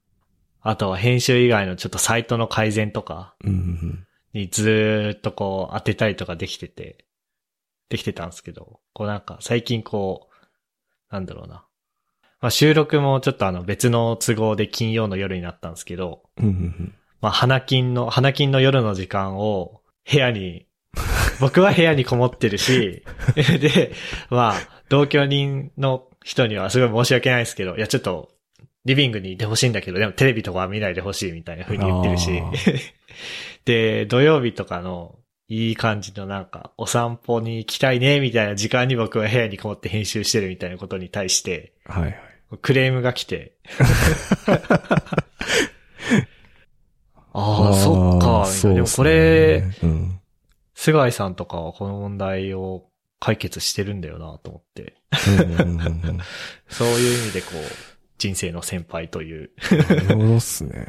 [0.62, 3.36] あとは編集以外のちょっとサイトの改善とか
[4.34, 7.06] にずーっとこう当てたりとかできてて、
[7.90, 11.66] できてたんですけど、こうなんか最近こう、なんだろうな。
[12.42, 16.24] まあ収録もちょっとあの別の都合で金曜の夜になったんですけど、
[17.22, 20.66] まあ花金の、花金の夜の時間を部屋に、
[21.40, 23.04] 僕は部屋にこもってるし、
[23.36, 23.92] で、
[24.30, 28.32] まあ同居人の人にはすごい申し訳ないですけど、いやちょっと
[28.86, 32.52] リビングにいてほしいんだけど、でもテレビとかは見ないでほしいみたいな風に言ってるしあ、
[33.66, 42.18] で、土曜日とかのいい感じのなんか、お散歩に行きたいね、みたいな時間に僕は部屋にこもって編集してるみたいなことに対して、はいはい。
[42.62, 43.54] クレームが来て。
[47.38, 48.76] ああ、そっか、みたいな。
[48.76, 50.20] でもこれ、そうん。
[50.74, 52.86] 菅井さんとかはこの問題を
[53.20, 54.96] 解決してるんだよなと思って。
[56.70, 57.56] そういう意味でこう、
[58.18, 59.52] 人生の先輩という。
[59.72, 60.88] なるほどっすね。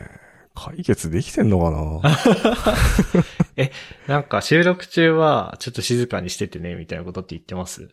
[0.55, 3.69] 解決できてんのかな？
[4.09, 7.83] なんか収録中はちょっと静かにしててね、みたいなことって言ってます？
[7.83, 7.89] い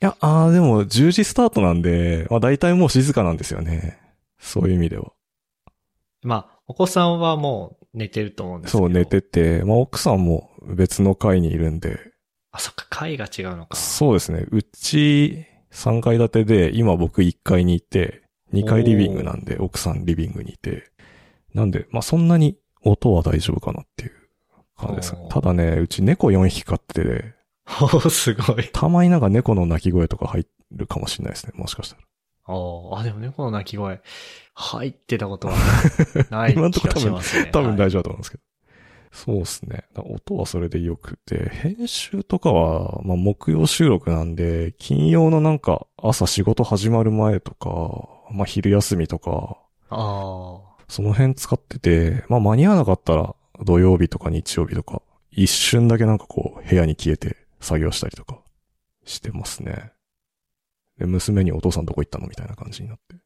[0.00, 3.98] や、ああ、でも10時スタートなんで、まあ大体もう静かなんですよね。
[4.38, 5.12] そういう意味では。
[6.22, 8.84] まあ、お子さんはもう寝てると思うんですけど。
[8.84, 11.98] そう、寝てて、まあ奥さんも別の階にいるんで、
[12.50, 13.76] あ、そっか、階が違うのか。
[13.76, 14.46] そうですね。
[14.50, 18.22] うち3階建てで、今僕1階にいて、
[18.54, 20.90] 2階リビングなんで、奥さんリビングにいて、
[21.52, 24.12] なんで、まあそんなに音は大丈夫かなっていう
[24.78, 27.34] 感じですただね、うち猫4匹飼ってて、
[27.82, 28.70] おーすごい。
[28.72, 31.52] たまになんか猫の鳴き声とか入るかもしれないですね。
[31.54, 32.02] もしかしたら。
[32.52, 34.00] あーあ、でも猫の鳴き声、
[34.54, 35.54] 入ってたことは
[36.30, 37.50] ない今んとこ気がしますね。
[37.52, 38.42] 多分はい大丈夫だと思うんですけど。
[39.12, 39.84] そうですね。
[39.94, 49.58] 音はそれで良くて、編集とかは、まあ木曜収録なんで、金曜のなんか朝仕事始まる前とか、まあ昼休みとか、
[49.90, 58.38] あその辺使ってて、まあ間に合わなかったら土曜日とか日曜日とか、一瞬だけなんかこう部屋に消えて作業したりとか
[59.04, 59.92] してますね。
[61.02, 62.28] で、娘にお父さんどこ行ったの？
[62.28, 63.16] みたいな感じになって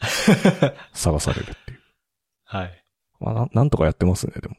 [0.00, 0.74] あ。
[0.92, 1.80] 探されるっていう。
[2.44, 2.84] はい。
[3.20, 4.56] まあななんとかやってますね、でも。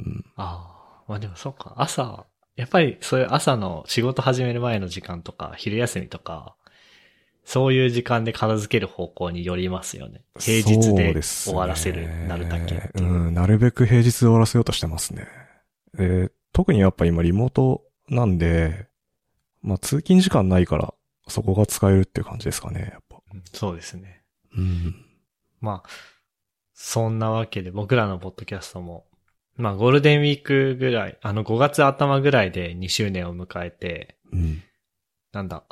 [0.00, 0.24] うん。
[0.36, 0.66] あ
[0.98, 1.04] あ。
[1.08, 1.74] まあでもそうか。
[1.78, 6.56] 朝、やっぱりそういう朝の仕事始める前の時間とか、昼休みとか、
[7.44, 10.22] そういう時間で片付ける方向によりますよね。
[10.38, 13.30] 平日で終わらせる、なるだけういう。
[13.30, 15.26] ん、なるべく平日で終わらせようとしてますね。
[15.94, 18.88] で、特にやっぱ今リモートなんで、
[19.62, 20.92] まあ通勤時間ないから、
[21.30, 23.16] そこが使えるって感じですかね、やっぱ。
[23.32, 24.22] うんそうですね。
[24.56, 24.94] うん。
[25.60, 25.88] まあ、
[26.74, 29.06] そんなわけで僕らのポッドキャストも、
[29.56, 34.62] まあゴールデンウィークぐらい、あの5月頭ぐらいで2周年を迎えて、うん。
[35.32, 35.64] なんだ、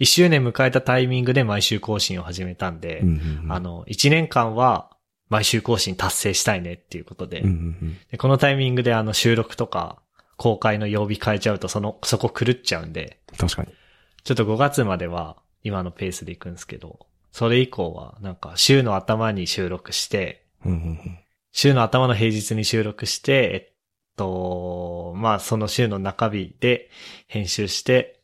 [0.00, 4.90] 1周年迎えたタイミングで毎週更新を始めたんで、うんうんうんあ、の、1年間は
[5.28, 10.00] 毎週更新達成したいねっていうことで、うんうんうんでこのタイミングであの収録とか
[10.36, 13.74] 公開の曜日変えちゃうとその、そこ狂っちゃうんで、確かに。
[14.28, 21.18] ちょっと5月までは今のペースで行くんですけど、それ以降はなんか週の頭に収録して、うんうんうん
[21.50, 23.74] 週の頭の平日に収録して、えっ
[24.16, 26.90] と、まあその週の中日で
[27.26, 28.20] 編集して、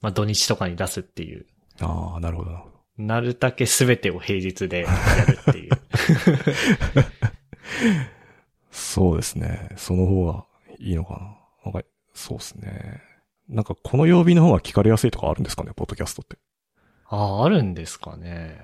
[0.00, 1.44] まあ土日とかに出すっていう、
[1.78, 3.04] ああ、なるほど、なるほど。
[3.04, 4.88] なるだけ全てを平日でや
[5.26, 5.72] るっていう。
[8.72, 9.68] そうですね。
[9.76, 10.46] その方が
[10.78, 11.70] いいのかな。
[11.70, 13.05] なんか、そうですね。
[13.48, 16.36] なんかこの曜日の方が聞かれやすいとかあるんですかね、ポッドキャストって。
[17.08, 18.58] ああ、あるんですかね。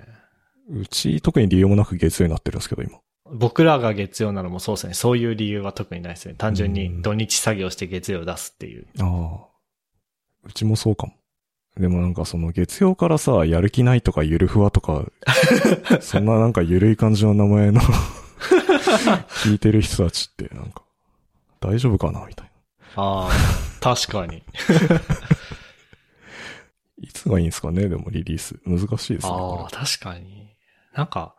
[0.68, 2.98] うち特に理由もなく月曜になってるんですけど、今。
[3.34, 4.94] 僕らが月曜なのもそうですね。
[4.94, 6.34] そういう理由は特にないですね。
[6.36, 8.86] 単純うんに土日作業して月曜出すっていう。
[9.00, 9.46] ああ。
[10.44, 11.14] うちもそうかも。
[11.78, 15.06] でもなんかその月曜からさ、やる気ないとかゆるふわとか、
[16.02, 17.80] そんななんかゆるい感じの名前の
[19.42, 20.82] 聞いてる人たちってなんか、
[21.60, 22.50] 大丈夫かなみたい
[22.96, 23.30] ああ、
[23.82, 24.42] 確かに。
[24.88, 25.00] な。
[27.02, 27.88] いつがいいんですかね？
[27.88, 28.58] でもリリース。
[28.64, 29.32] 難しいですね。
[29.32, 30.54] あこあ、確かに。
[30.94, 31.34] なんか、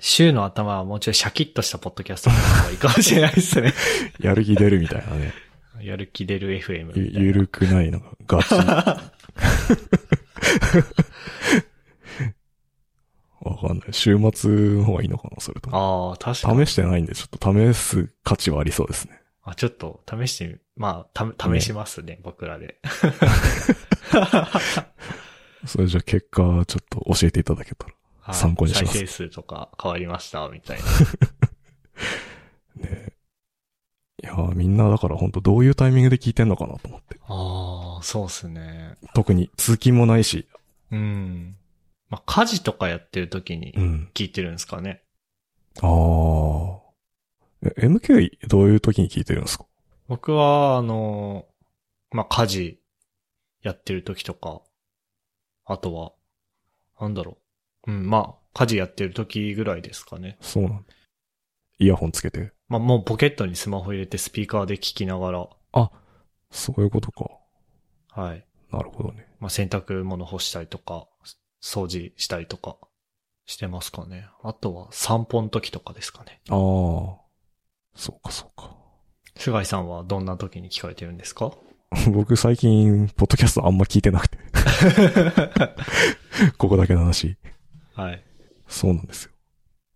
[0.00, 3.72] 週の頭はもうちょいシャキッとしたポッドキャストの方がいいかもしれないですね。
[4.18, 5.32] れ やる気出るみたいなね。
[5.80, 7.20] やる気出る FM みたゆいな。
[7.20, 8.54] ゆるくないのが、ガチ。
[13.40, 13.88] わかんない。
[13.92, 16.10] 週末の方がいいのかなそれとも。
[16.10, 16.66] ああ、確かに。
[16.66, 19.20] 試してないんで、ちょっと試す価値はありそうですね。
[19.44, 21.26] あ、ちょっと試してみ、まあ、た、
[21.58, 22.80] 試しますね、僕らで。
[25.66, 27.94] それじゃあ結果、ちょっと教えていただけたら。
[28.20, 30.84] はい参考にします再生数とか変わりました、みたいな。
[32.88, 33.12] ね
[34.22, 37.18] いやーみんなだから本当どういうタイミングで聞いてんのかなと思って。
[37.26, 38.96] ああ、そうっすね。
[39.14, 40.48] 特に通勤もないし。
[40.90, 41.56] うん。
[42.08, 44.10] まあ、家事とかやってる時にうん。
[44.14, 45.02] 聞いてるんですかね。
[45.82, 46.83] あー。
[47.76, 49.66] え MK どういう時に聞いてるんですか？
[50.08, 51.46] 僕は、あの、
[52.10, 52.80] まあ、家事
[53.62, 54.60] やってる時とか、
[55.64, 56.12] あとは、
[57.00, 57.38] なんだろ
[57.86, 57.92] う。
[57.92, 60.36] うん、まあ、家事やってる時ぐらいですかね。
[60.40, 60.82] そうなんだ。
[61.78, 62.52] イヤホンつけて？
[62.68, 65.48] まあ、もうポケットにスマホ入れてスピーカーで聞きながら、
[66.50, 67.30] そういうことか。
[68.10, 68.46] はい。
[68.70, 69.26] なるほどね。
[69.40, 71.08] まあ、洗濯物干したりとか、
[71.62, 72.76] 掃除したりとか
[73.46, 74.28] してますかね。
[74.42, 76.40] あとは散歩の時とかですかね。
[76.48, 77.23] あー。
[77.94, 78.74] そうかそうか。
[79.36, 81.52] 菅井さんはどんな時に聞かれてるんですか？
[82.12, 84.38] 僕最近、ポッドキャストあんま聞いてなくて。
[86.58, 87.36] ここだけの話。
[87.94, 88.24] はい。
[88.66, 89.30] そうなんですよ。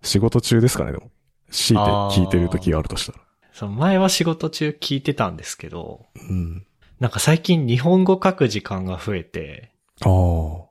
[0.02, 1.11] 仕事中ですかね、でも。
[1.50, 1.84] 強い
[2.14, 3.24] て聞いてる時があるとしたら。
[3.52, 6.64] その前は仕事中聞いてたんですけど、うん。
[7.00, 10.68] なんか最近日本語書く時間が増えて、ああ。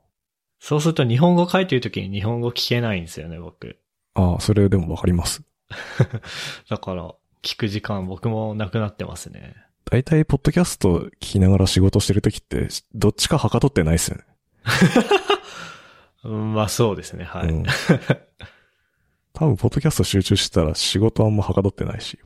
[0.59, 3.77] そうすると日本語書いてる時に日本語聞けないんですよね、僕。
[4.13, 5.43] ああ、それでもわかります。
[6.69, 9.55] だから、聞く時間僕もなくなってますね。
[9.85, 14.23] 大体、ポッドキャスト聞きながら仕事してる時って、どっちかはかどってないっすよね。
[16.25, 17.49] うんまあそうですね、はい。
[17.49, 17.63] うん。
[19.33, 22.19] 多分、ポッドキャスト集中してたら仕事あんまはかどってないし、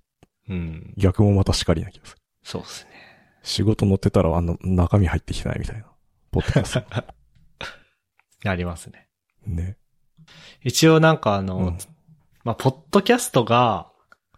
[0.49, 0.93] うん。
[0.97, 2.21] 逆もまたしかりな気がする。
[2.43, 2.91] そうですね。
[3.43, 5.86] 仕事乗ってたら、あの、中身入ってきてないみたいな。
[6.32, 8.49] ポッドキャスト。
[8.49, 9.08] ありますね。
[9.45, 9.77] ね。
[10.63, 11.77] 一応なんかあの、うん
[12.43, 13.91] まあ、ポッドキャストが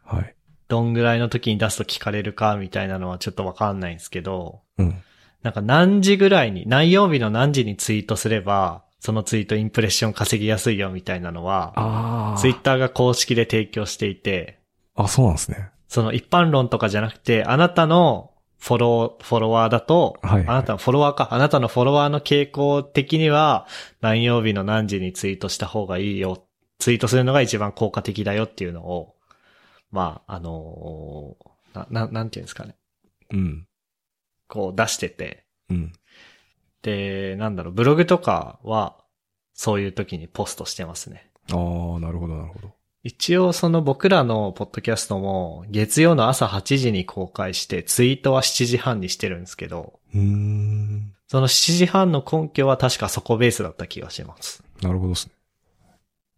[0.03, 0.35] はい。
[0.67, 5.03] どんぐらいの時に出すと聞かれるかみたいなのはちょっとわかんないんですけど、うん。
[5.43, 14.59] なんか何時ぐらいに、何曜日の何時にツイートすれば、そのツイートインプレッション稼ぎやすいよみたいなのは、あツイッターが公式で提供していて、
[14.95, 15.69] あ、そうなんですね。
[15.89, 23.67] その一般論とかじゃなくて、あなたのフォロー、フォロワーだと、はいはいあなたのフォロワーか、あなたのフォロワーの傾向的には、
[23.99, 26.47] 何曜日の何時にツイートした方がいいよ、
[26.83, 29.15] ツイートするのが一番効果的だよっていうのを、
[29.89, 32.75] まあ、あのーな、な、なんていうんですかね。
[33.31, 33.67] うん。
[34.49, 35.93] こう出してて、うん。
[36.81, 38.97] で、なんだろう、ブログとかは、
[39.53, 41.31] そういう時にポストしてますね。
[41.53, 42.73] ああ、なるほど、なるほど。
[43.01, 51.13] 一応その僕らのポッドキャストも月曜の朝8時に公開してツイートは7時半にしてるんですけど、うーん。
[51.29, 54.65] その7時半の根拠は確かそこベースだった気がします。
[54.81, 55.33] なるほどですね。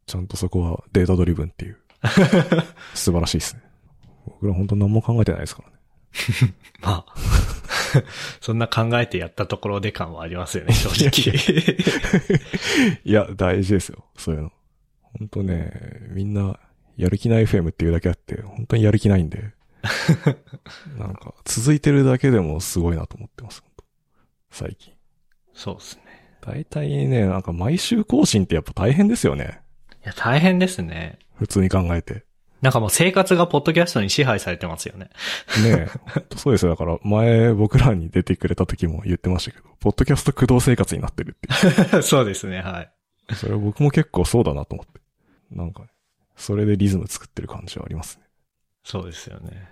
[0.05, 1.77] ちゃんとそこはデータドリブンっていう。
[2.93, 3.61] 素晴らしいですね。
[4.25, 5.75] 僕ら本当何も考えてないですからね。
[6.81, 7.15] まあ、
[8.41, 11.35] そんな考えてやったところで感はありますよね、正直。
[13.03, 14.05] いや、大事ですよ。
[14.17, 14.51] そういうの。
[15.19, 15.71] 本当ね、
[16.09, 16.59] みんな、
[16.97, 19.53] やる気ない FM っていうだけあって、本当にやる気ないんで。
[20.97, 23.63] なんか、続いてるだけでもすごいなと思ってます。
[24.51, 24.93] 最近。
[25.53, 26.03] そうですね。
[26.41, 29.61] 大体ね、なんか毎週更新ってやっぱ大変ですよね。
[30.05, 31.17] いや、大変ですね。
[31.35, 32.25] 普通に考えて。
[32.61, 35.09] なんかもう生活がポッドキャストに支配されてますよね。
[35.63, 36.25] ねえ。
[36.37, 36.71] そうですよ。
[36.71, 42.91] だから、前僕らに出てくれた時も言ってましたけど、ポッドキャスト駆動生活になってるってい そうですね、はい。
[43.31, 43.35] う。
[43.35, 45.01] それは僕も結構そうだなと思って。
[45.51, 45.89] なんかね、
[46.35, 48.25] それでリズム作ってる感じはありますね。
[48.83, 49.67] そうですよね。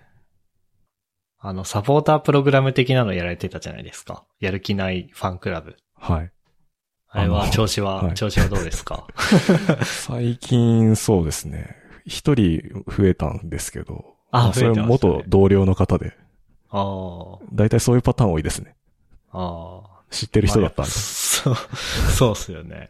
[1.39, 4.23] あの、サポータープログラム的なのやられてたじゃないですか。
[4.39, 5.75] やる気ないファンクラブ。
[5.95, 6.31] はい。
[7.15, 9.05] あれは調子は、はい調子はどうですか？
[9.85, 11.75] 最近そうですね。
[12.05, 16.17] 一人増えたんですけど、あまそれ元同僚の方で、
[16.69, 18.75] ああ、だいたいそういうパターン多いですね。
[19.31, 19.89] ああ。
[20.09, 20.91] 知ってる人だったんで。
[20.91, 21.55] そう、
[22.15, 22.89] そうっすよね。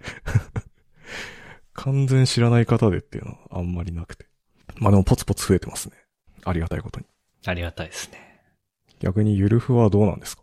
[1.73, 4.25] 完全知らない方でっていうのはあんまりなくて。
[4.77, 5.95] まあでもポツポツ増えてますね。
[6.45, 7.05] ありがたいことに。
[7.45, 8.41] ありがたいですね。
[8.99, 10.42] 逆にゆるふはどうなんですか？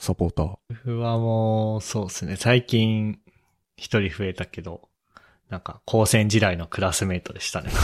[0.00, 0.56] サポーター。
[0.70, 2.36] 僕はもう、そうですね。
[2.36, 3.18] 最近、
[3.76, 4.88] 一人増えたけど、
[5.50, 7.70] なんか、高専時代のクラスメイトでしたね。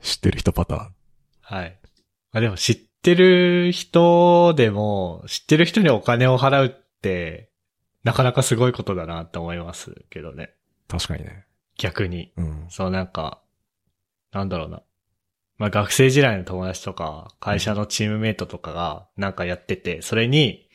[0.00, 0.94] 知ってる人パターン。
[1.42, 1.78] はい。
[2.32, 6.70] あ、でも知ってる人でも、知ってる人にお金を払うっ
[7.02, 7.50] て、
[8.04, 10.54] なかなかすごいことだなって思いますけどね。
[10.88, 11.44] 確かにね。
[11.76, 12.32] 逆に。
[12.36, 12.66] うん。
[12.70, 13.42] そうなんか、
[14.32, 14.82] なんだろうな。
[15.62, 20.68] まあ学生時代の友達とか、会社のチームメイトとかがなんかやってて、それに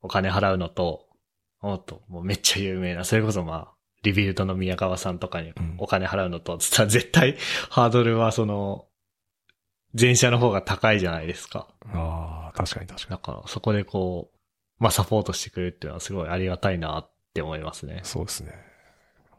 [0.00, 1.08] お金払うのと、
[1.60, 3.68] もっともうめっちゃ有名な、それこそまあ、
[4.04, 7.36] リビルドの宮川さんとかにうんお金払うのと、つったら絶対
[7.68, 8.86] ハードルはその、
[10.00, 11.66] 前者の方が高いじゃないですか。
[11.92, 14.38] ああ、確かに確かだからそこでこう、
[14.78, 18.00] まあサポートしてくれるっていうのはすごいありがたいなって思いますねに。。
[18.04, 18.52] そうですね。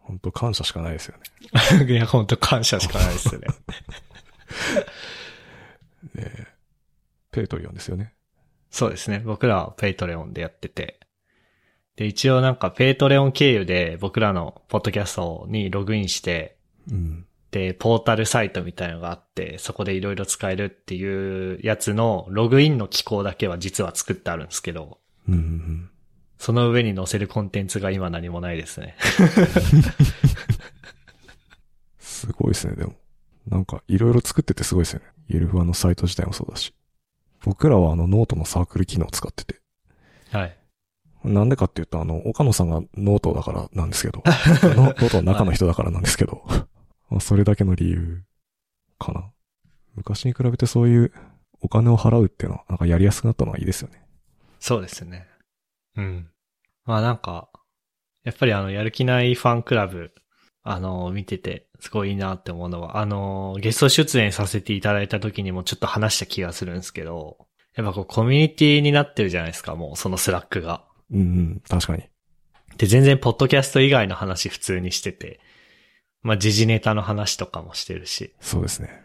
[0.01, 1.15] 本当感謝しかないですよ
[1.79, 1.85] ね。
[1.88, 3.47] いや、本当感謝しかないですよね。
[6.15, 6.47] で、
[7.32, 8.13] Patreon ですよね。
[8.69, 9.19] そうですね。
[9.19, 11.00] 僕らは Patreon でやってて。
[11.95, 16.58] で、一応なんか Patreon 経由で僕らのポッドキャストにログインして、
[16.89, 17.25] うん。
[17.52, 25.89] で、ポータルサイトみたいのがあって、そこでいろいろ使えるっていうやつのログインの機構だけは実は作ってあるんですけど、うんうんうん。
[26.37, 28.95] その上に載せるコンテンツが今何もないですね。
[32.00, 32.98] すごいですね、でも。
[33.50, 35.06] なんか、いろいろ作っててすごいですよね。
[35.27, 36.73] ゆるふわのサイト自体もそうだし。
[37.43, 39.62] 僕らはあのノートのサークル機能を使ってて。
[40.31, 40.58] はい。
[41.23, 44.23] なんでかっていうと、あの、岡野さんがノートだからなんですけど、
[44.75, 46.43] ノ ノートの中の人だからなんですけど、
[47.10, 48.23] まあそれだけの理由
[48.97, 49.31] かな。
[49.95, 51.12] 昔に比べてそういう
[51.60, 54.06] お金を払うっていうのは、なんかやりやすくなったのはいいですよね。
[54.60, 55.27] そうですね。
[55.97, 56.29] うん。
[56.85, 57.50] まあなんか、
[58.23, 60.13] やっぱりあの、やる気ないファンクラブ、
[60.63, 67.37] あの、見てて、すごいいいなって思うのは、あの、ゲスト出演させていただいた時にもちょっと話した気がするんですけど、
[67.75, 70.83] やっぱこう、コミュニティになってるじゃないですか、もう、その Slack が。
[71.12, 72.03] うんうん、確かに。
[72.77, 75.39] で、全然、ポッドキャスト以外の話普通にしてて、
[76.21, 79.01] まあ、時事ネタの話とかもしてるし、そうですね。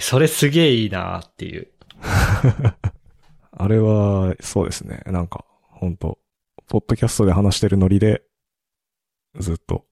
[0.00, 1.68] それすげえいいなっていう。
[3.52, 5.02] あれは、そうですね。
[5.06, 6.18] なんか、本当
[6.68, 8.22] ポッドキャストで話してるノリで、
[9.38, 9.86] ずっと、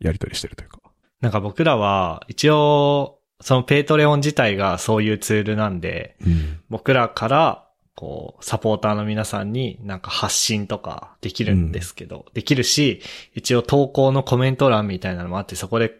[0.00, 0.80] やりとりしてるというか。
[1.20, 6.60] なんか僕らは、一応、その Patreon 自体がそういうツールなんで、うん。
[6.68, 13.00] 僕らから、こう、サポーターの皆さんになんか発信とかできるんですけど、できるし、
[13.34, 15.94] 一応投稿のコメント欄みたいなのもあって、そこで、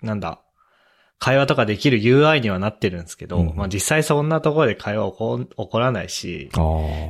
[0.00, 0.40] なんだ、
[1.18, 6.50] 会話とかできる UI にはなってるんですけど、うんまあ実際そんなところで会話起こ起こらないし。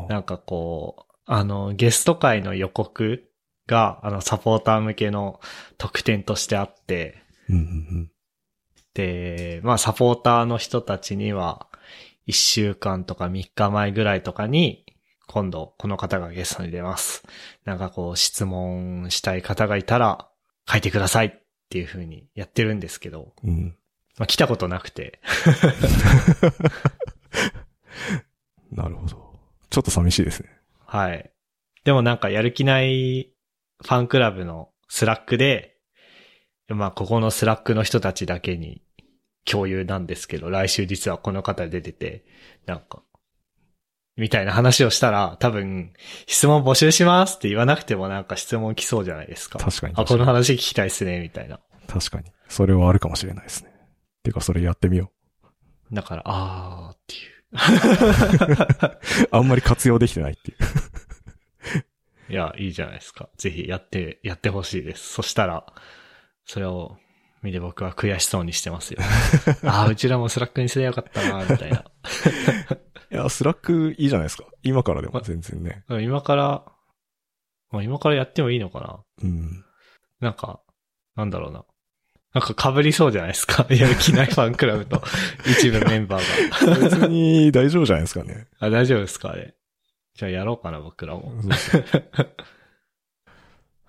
[0.09, 3.25] なんかこう、あの、ゲスト会の予告
[3.67, 5.41] が、あの、サポーター向けの
[5.79, 8.11] 特典としてあって、うんうん
[8.95, 11.67] で、まあ、サポーターの人たちには、
[12.29, 14.87] 1週間とか3日前ぐらいとかに、
[15.27, 17.25] 今度、この方がゲストに出ます。
[17.65, 20.29] なんかこう、質問したい方がいたら、
[20.71, 21.33] 書いてくださいっ
[21.69, 23.51] ていう風にやってるんですけど、うん。
[23.51, 23.77] うん。
[24.17, 25.21] まあ、来たことなくて、
[28.71, 29.41] なるほど。
[29.71, 30.49] ちょっと寂しいですね。
[30.87, 31.31] はい。
[31.85, 33.34] でもなんかやる気ない
[33.83, 35.77] ファンクラブの Slack で、
[36.69, 38.83] まあここの Slack の人たちだけに
[39.45, 42.25] 共有なんですけど、来週実はこの方出てて、
[42.67, 43.03] なんか、
[44.17, 45.93] みたいな話をしたら、多分、
[46.27, 49.59] 質問募集しますって言わなくてもなんか質問来そうじゃないですか。
[49.59, 51.61] 確かにあ、この話聞きたいっすね、みたいな。
[51.89, 52.31] 確かに。
[52.49, 53.73] それはあるかもしれないですね。
[54.23, 55.11] てか、それやってみよ
[55.93, 57.35] だから、あーっていう。
[57.55, 59.29] う。
[59.37, 60.57] あんまり活用できてないっていう。
[62.29, 63.29] いや、いいじゃないですか。
[63.37, 65.15] ぜひやって、やってほしいです。
[65.15, 65.65] そしたら、
[66.47, 66.97] それを
[67.43, 69.01] 見て僕は悔しそうにしてますよ。
[69.65, 71.85] ああ、うちらも Slack にすればよかったな、みたいな。
[73.13, 74.45] いや、 Slack いいじゃないですか。
[74.63, 75.85] 今からでも全然ね。
[76.03, 76.65] 今から、
[77.71, 79.65] まあ、今からやってもいいのかなうん。
[80.21, 80.61] なんか、
[81.17, 81.65] なんだろうな。
[82.33, 83.67] なんか被りそうじゃないですか。
[83.71, 85.03] やる気ないファンクラブと
[85.47, 86.75] 一部メンバーが。
[86.81, 88.49] 別に大丈夫じゃないですかね。
[88.59, 89.55] あ、大丈夫ですかあれ。
[90.15, 91.33] じゃあやろうかな、僕らも。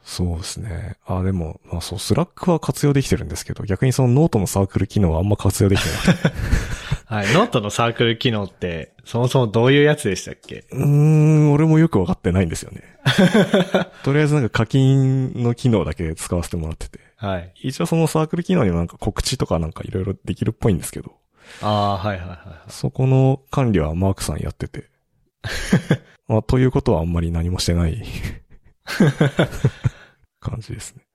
[0.03, 0.97] そうですね。
[1.07, 6.35] あ、でも、まあそう、 Slack は活用できてるんですけど、逆にそのノートのサークル機能はあんま活用できてなくて。
[7.05, 7.33] はい。
[7.33, 10.65] ノートのサークル機能って、そもそもどういうやつでしたっけ？
[10.71, 12.81] うーん、俺もよくわかってないんですよね。
[14.03, 16.99] とりあえずなんか課金の機能だけ使わせてもらってて。
[17.17, 17.51] はい。
[17.61, 21.15] 一応そのサークル機能にもなんか告知とかなんかいろいろできるっぽいんですけど、
[21.61, 22.71] ああ、はいはいはいはい。
[22.71, 24.89] そこの管理はマークさんやってて。
[26.27, 28.03] まあ、ということはあんまり何もしてない
[30.39, 31.05] 感じですね。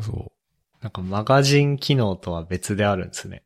[0.00, 0.32] そ
[0.80, 3.44] なんかマガジン機能とは別であるんですね。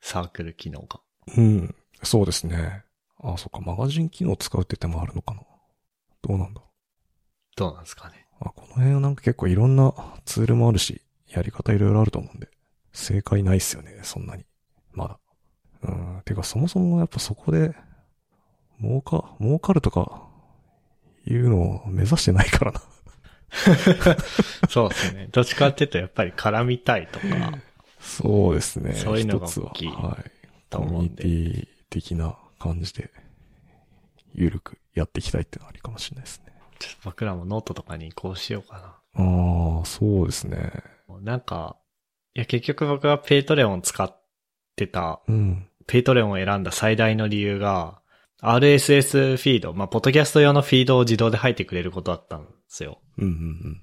[0.00, 1.00] サークル機能が。
[1.36, 1.40] う。
[1.40, 1.74] うん。
[2.02, 2.84] そうですね。
[3.22, 3.60] あ、そっか。
[3.60, 5.42] マガジン機能使うって手もあるのかな。
[6.22, 6.66] どうなんだろ
[7.56, 8.26] どうなんですかね。
[8.40, 8.44] う。
[8.46, 9.92] あ、この辺はなんか結構いろんな
[10.24, 12.48] ツールもあるし、やり方いろいろあると思うんで、
[12.92, 14.44] 正解ないっすよね、そんなに。
[14.92, 15.18] まだ。
[15.82, 16.22] うん。
[16.24, 17.74] てかそもそもやっぱそこで、
[18.80, 20.28] 儲か、儲かるとか、
[21.26, 22.82] いうのを目指してないからな。
[24.68, 25.28] そうですね。
[25.32, 27.26] どっちかっていうとやっぱり絡みたいとか、
[28.00, 28.94] そうですね。
[28.94, 30.30] そういうのが大きいはい。
[30.70, 31.24] とコミュニテ。
[31.24, 33.10] ィ的な感じで、
[34.32, 36.52] ゆるくやっていきたいってのはありかもしれないですね。
[36.78, 40.72] ちょっと僕らもノートとかに移行しようかああ、そうですね。
[41.08, 41.32] な。
[41.32, 41.76] なんか、
[42.34, 44.16] いや結局僕が Patreon 使っ
[44.76, 45.66] てた、うん。
[45.86, 47.99] Patreon を選んだ最大の理由が、
[48.42, 53.00] RSS フィード、まあ、ポッドキャスト用のフィードを自動で入ってくれることだったんですよ。
[53.18, 53.82] うんうん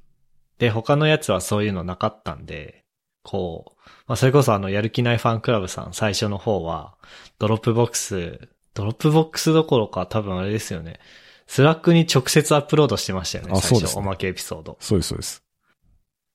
[0.57, 2.83] で、他のやつはそういうのなかったんで、
[3.23, 6.95] こう、まあ、それこそあの、やる気ないファンクラブさん、最初の方は、
[7.37, 10.99] ドロップボックス、ドロップボックスどころか多分あれですよね。
[11.45, 14.77] スラックに直接アップロードしてましたよね、あそうですねおまけエピソード。
[14.79, 15.43] そうです、そうです。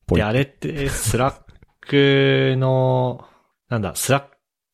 [0.09, 1.35] で、あれって、スラッ
[1.81, 3.27] クの、
[3.69, 4.25] なんだ、スラッ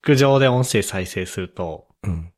[0.02, 2.32] ク上で音声再生すると、うん。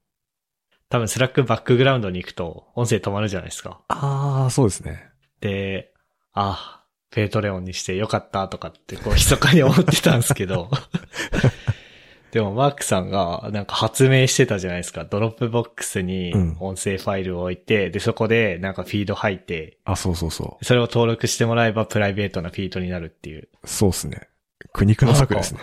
[0.90, 3.80] 多分スラックバックグラウンドに行くと音声止まるじゃないですか。
[3.88, 5.08] ああ、そうですね。
[5.40, 5.92] で、
[6.34, 10.68] あ、 Patreon にしてよかったとかってこう密かに思ってたんですけど、
[12.32, 15.04] でもマークさんがなんか発明してたじゃないですか。
[15.04, 23.48] ドロップボックスにうん音声ファイルを置いて、で、そこでなんかフィード入って、あ、そうそうそそれを登録してもらえばプライベートなフィードになるっていう。
[23.62, 23.68] う。
[23.68, 24.28] そうですね。
[24.72, 25.60] 苦肉の策ですね。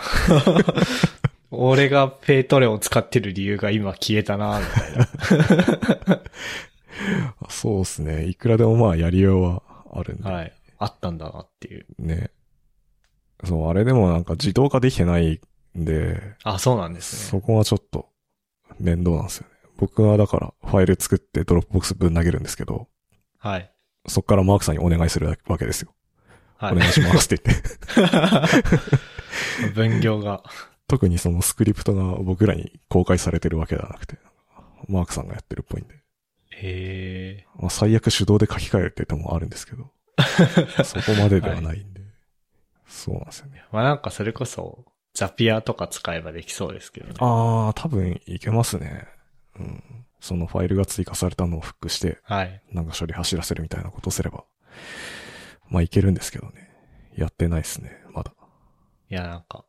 [1.52, 6.22] 俺がペイトレを使ってる理由が今消えたな、みたいな。
[7.50, 8.26] そうですね。
[8.26, 10.30] いくらでもまあやりようはあるんで。
[10.30, 10.54] はい。
[10.80, 11.86] あったんだなっていう。
[12.00, 12.32] ね。
[13.43, 15.39] そう、あれでもなんか自動化できてない
[15.78, 17.30] んで、あ、そうなんですね。
[17.30, 18.10] そこはちょっと
[18.80, 19.54] 面倒なんですよね。
[19.78, 22.88] 僕はだからファイル作ってドロップボックスぶん投げるんですけど、
[23.38, 23.72] はい。
[24.08, 25.93] そこからマークさんにお願いするわけですよ。
[26.58, 26.74] はい。
[26.74, 27.68] お願いしますって言って。
[29.74, 30.43] 分業が。
[30.88, 34.18] 特にそのスクリプトが僕らに公開されてるわけではなくて、
[34.88, 35.96] マークさんがやってるっぽいんで。
[36.52, 37.46] へえ。
[37.56, 39.92] まあ最悪手動で書き換えるって手もあるんですけど、
[40.84, 42.02] そこまでではないんで。
[42.88, 43.64] そうなんですよね。
[43.72, 47.16] まあなんかそれこそ、ザピアとか使えばできそうですけどね。
[47.20, 49.08] あー、多分いけますね。
[49.60, 49.84] うん。
[50.20, 52.62] そのファイルが追加されたのをフックして、はい。
[52.72, 54.46] なんか処理走らせるみたいなことをすれば、
[55.70, 56.70] まあいけるんですけどね。
[57.16, 58.32] やってないですね、まだ。
[59.10, 59.66] いや、なんか、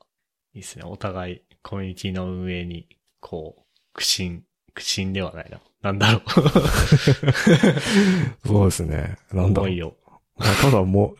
[0.55, 0.85] いいですね。
[0.85, 2.89] お互いコミュニティの運営に、
[3.21, 4.45] こう、苦心、
[4.75, 5.61] 苦心ではないな。
[5.83, 6.23] なんだろ
[8.45, 9.17] そうですね。
[9.33, 9.37] う。
[9.37, 9.81] なんだろう思い
[10.63, 11.17] ただもう、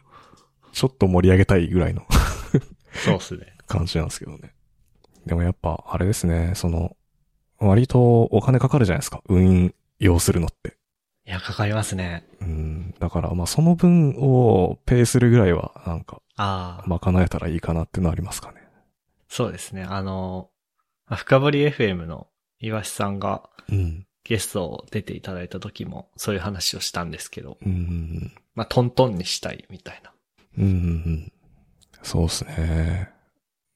[0.73, 2.03] ちょっと盛り上げたいぐらいの
[3.05, 3.55] そうっすね。
[3.67, 4.55] 感じなんですけどね。
[5.27, 6.97] でもやっぱ、あれですね、その、
[7.59, 9.23] 割とお金かかるじゃないですか。
[9.29, 10.77] 運用するのって。
[11.27, 12.25] いや、かかりますね。
[12.41, 12.95] うん。
[12.99, 18.68] だから、まあその分をペイするぐらいは、なんか、ああ、賄えたらいいかなっていうのはありますかね。
[19.29, 19.83] そうですね。
[19.83, 20.51] あの、
[21.07, 22.29] まあ深掘り FM の
[22.61, 24.05] 岩橋さんがうん。
[24.29, 28.31] ゲストを出ていただいた時もそういう話をしたんですけど、うん。
[28.55, 30.13] まあ、トントンにしたいみたいな。
[30.59, 30.65] うん。
[30.65, 31.33] うん。
[32.03, 33.11] そうですね。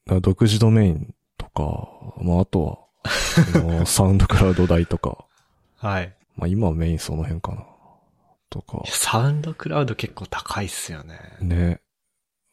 [0.04, 1.88] だから独自ドメインとか、
[2.22, 5.24] まああとは、 サウンドクラウド代とか、
[5.78, 6.14] はい。
[6.36, 7.64] まあ今はメインその辺かな。
[8.50, 8.82] とか。
[8.86, 11.18] サウンドクラウド結構高いっすよね。
[11.40, 11.80] ね。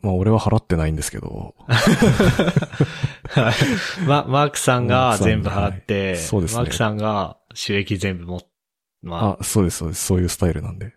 [0.02, 4.06] まあ俺は払ってないんですけど、はい。
[4.08, 8.42] ま、マークさんが全部払って、マークさんはいそうですねマークさんが収益全部も、
[9.02, 10.06] まあ、あ、そうです、そうです。
[10.06, 10.94] そういうスタイルなんで。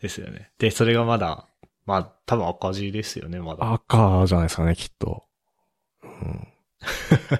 [0.00, 0.50] ですよね。
[0.58, 1.46] で、それがまだ、
[1.84, 3.72] まあ、多分赤字ですよね、まだ。
[3.72, 5.24] 赤じゃないですかね、きっと。
[6.02, 6.48] うん。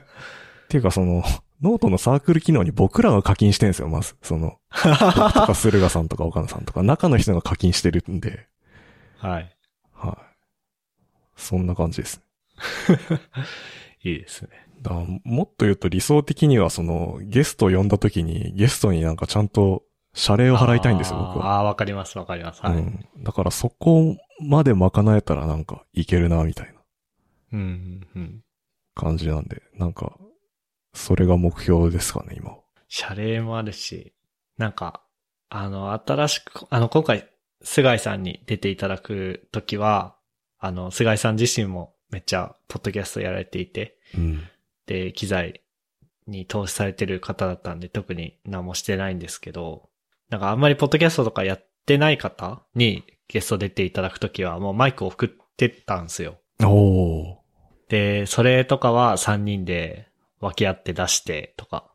[0.67, 1.23] っていうかその、
[1.63, 4.17] ノートのサークル機能に僕らが課金してるんですよ、まず。
[4.23, 4.83] その、僕
[5.33, 8.47] とか駿河さんとか岡野さんとか、中の人が課金してるんで、
[9.19, 9.57] はい。
[9.95, 10.36] はい。
[11.37, 12.23] そんな感じです。
[14.03, 14.51] いいですね。
[14.83, 14.93] だ
[15.25, 19.83] もっと言うと理想的にはその、ゲストを呼んだ時に、ゲストになんかちゃんと
[20.15, 21.57] 謝礼を払いたいんですよ、僕は。
[21.57, 22.63] あーあー、わかります、わかります。
[22.63, 22.77] はい。
[22.77, 23.07] うん。
[23.19, 26.73] だからそこまで賄えたらなんかいけるな、みたいな
[27.53, 27.61] うん、
[28.15, 28.43] うん、うん。
[28.95, 30.17] 感じなんで、なんか、
[30.95, 32.59] それが目標ですかね、今は。
[32.89, 34.15] 謝礼もあるし、
[34.57, 35.03] なんか、
[35.49, 37.29] あの、新しく、あの、今回、
[37.63, 40.16] 菅井さんに出ていただくときは、
[40.59, 44.43] あの、菅井さん自身もめっちゃ、ポッドキャストやられていて、うん。
[44.87, 45.63] で、機材
[46.27, 49.89] に投資されてる方だったんで、特に何もしてないんですけど、
[50.29, 56.39] なんかあんまりポッドキャストとかやってない方にゲスト出ていただくときは、もうマイクを送ってたんですよ。
[56.63, 57.37] おー。
[57.89, 60.09] で、それとかは3人で
[60.41, 61.91] 分け合って出してとか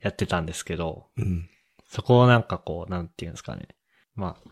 [0.00, 1.48] やってたんですけど、うん。
[1.88, 3.68] そこをなんかこう、なんていうんですかね。
[4.14, 4.50] まあ、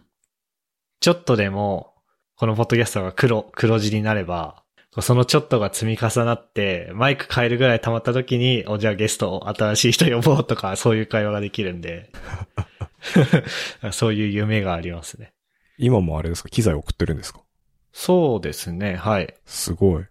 [1.01, 1.94] ちょっとでも、
[2.37, 4.63] このポッドキャストが黒、黒字になれば、
[5.01, 12.11] そのちょっとが積み重なって、マイク変えるぐらい溜まった時に、お、じゃあゲスト、新しい人呼ぼうとか、そういう会話ができるんで、
[13.93, 15.33] そういう夢がありますね。
[15.79, 16.49] 今もあれですか？
[16.49, 17.41] 機材送ってるんですか？
[17.93, 19.35] そうですね、はい。
[19.47, 20.05] すごい。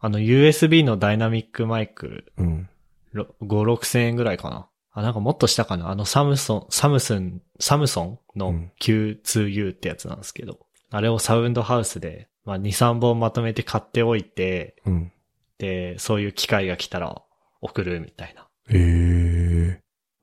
[0.00, 2.68] あの、USB のダイナミックマイク、うん。
[3.12, 4.68] ろ5、6千円ぐらいかな。
[4.92, 5.90] あ、なんかもっとしたかな？
[5.90, 10.60] あのサムソン、サムスン、サムソンのうん Q2U ってやつなんですけど、
[10.92, 15.12] あれをサウンドハウスで、まあ2、3本まとめて買っておいて、うん。
[15.56, 17.22] で、そういう機会が来たら
[17.62, 18.46] 送るみたいな。
[18.68, 19.78] ええー。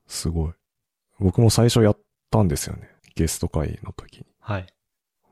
[0.05, 0.53] すごい。
[1.19, 1.99] 僕も最初やっ
[2.29, 2.87] たんですよね。
[3.15, 4.25] ゲスト会の時に。
[4.39, 4.67] はい。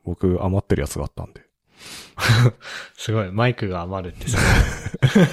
[0.04, 1.42] 僕余ってるやつがあったんで。
[2.98, 4.38] すごい、マイクが余るってさ。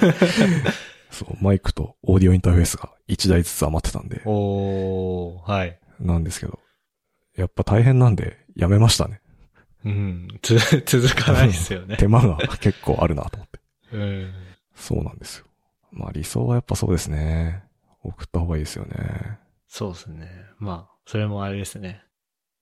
[1.10, 4.22] そう、マイクとオーディオインターフェースが1台ずつ余ってたんで。
[4.24, 5.80] おー、はい。
[5.98, 6.60] なんですけど。
[7.36, 9.20] やっぱ大変なんで、やめましたね。
[9.86, 11.96] うん、つ、続かないですよね。
[11.98, 13.60] 手間が結構あるなと思って。
[13.92, 14.32] うん。
[14.74, 15.46] そうなんですよ。
[15.92, 17.62] まあ理想はやっぱそうですね。
[18.02, 19.38] 送った方がいいですよね。
[19.68, 20.28] そうですね。
[20.58, 22.02] まあ、それもあれですね。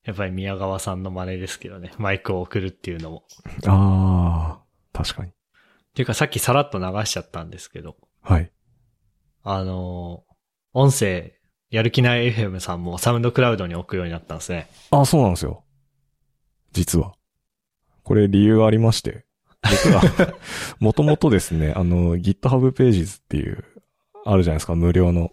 [0.04, 1.92] やっぱり宮川さんの真似ですけどね。
[1.98, 3.24] マイクを送るっていうのも。
[3.66, 4.62] ああ、
[4.92, 5.30] 確かに。
[5.30, 5.32] っ
[5.94, 8.52] ていうかさっきさらっと流しちゃったんですけど、はい。
[9.42, 10.34] あのー
[10.76, 11.34] 音声、
[11.70, 14.68] やる気ない FM さんもサウンドクラウドに置くようになったんですね。
[14.90, 15.63] ああ、そうなんですよ。
[16.74, 17.14] 実は。
[18.02, 19.24] これ理由がありまして。
[19.62, 20.34] 僕は、
[20.78, 23.64] もともとですね、あの、GitHub Pages っていう、
[24.26, 25.32] あるじゃないですか、無料の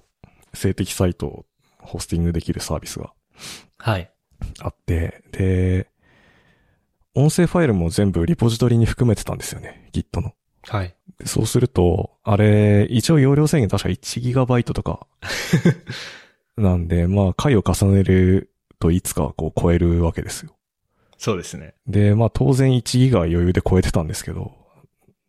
[0.53, 1.45] 静的サイトを
[1.79, 3.11] ホスティングできるサービスが
[3.77, 4.09] はい。
[4.59, 5.87] あって、で、
[7.13, 10.33] 音声ファイルも全部リポジトリに含めてたんですよね、Git の。
[10.63, 10.95] はい。
[11.19, 15.07] でそうすると、あれ、一応容量制限確か 1GB とか、
[16.55, 20.55] なんで、まあ、回を重ねるといつかこう超えるわけですよ。
[21.21, 21.75] そうですね。
[21.85, 24.53] で、まあ当然1ギガは余裕で超えてたんですけど、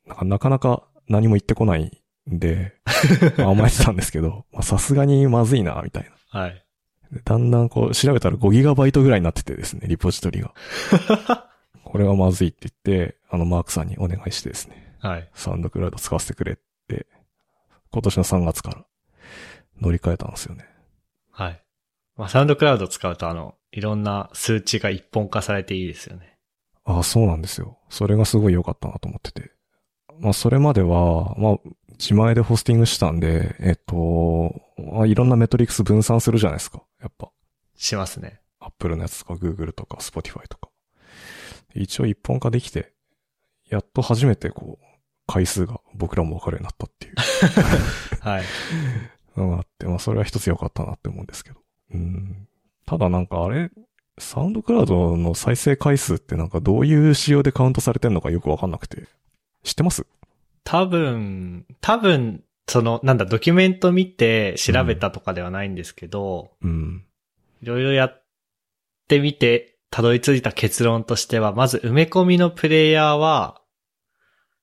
[0.06, 2.72] なんかなかなか何も言ってこないんで、
[3.36, 6.40] まあ甘えてたんですけど、まあさすがにまずいな、みたいな。
[6.40, 6.64] はい。
[7.12, 10.54] でだんだんこう調べたら5ギガバイトぐらいになっててですね、リポジトリが。
[11.84, 15.28] これはまずいって言って、あのマークさんにお願いしてですね、はい。
[15.34, 16.56] サウンドクラウド使わせてくれっ
[16.88, 17.06] て、
[17.90, 18.86] 今年の3月から
[19.78, 20.66] 乗り換えたんですよね。
[21.30, 21.62] はい。
[22.16, 26.38] まあ、サウンドクラウド使うと、あの、いろんな数値が一本化されていいですよね。
[26.84, 27.78] ああ、そうなんですよ。
[27.88, 29.52] それがすごい良かったなと思ってて。
[30.18, 31.56] まあ、それまでは、まあ、
[31.92, 36.82] 自前でホスティングしたんで、えっと、まあ、いろんなメトリックス分散するじゃないですか。
[37.00, 37.30] やっぱ、
[37.76, 38.40] しますね。
[38.60, 40.68] Apple のやつとか Google とか Spotify とか。
[41.74, 42.92] 一応一本化できて、
[43.68, 44.84] やっと初めてこう、
[45.26, 47.14] 回数が僕らもわかるようになったっていう
[48.20, 48.44] はい。
[49.36, 51.61] のがあって、まあ、それは一つ良かったなって思うんですけど。
[51.92, 52.48] うん。
[52.86, 53.70] ただなんかあれ、
[54.18, 59.08] サウンドクラウドの再生回数ってなんかどういう仕様でカウントされてんのかよくわかんなくて。
[59.62, 60.06] 知ってます？
[60.64, 67.04] 多分、多分、その、なんだ、ドキュメント見て調べたとかではないんですけど、うん。
[67.62, 68.24] いろいろやっ
[69.08, 73.61] てみて、たどり着いた結論としては、まず埋め込みのプレイヤーは、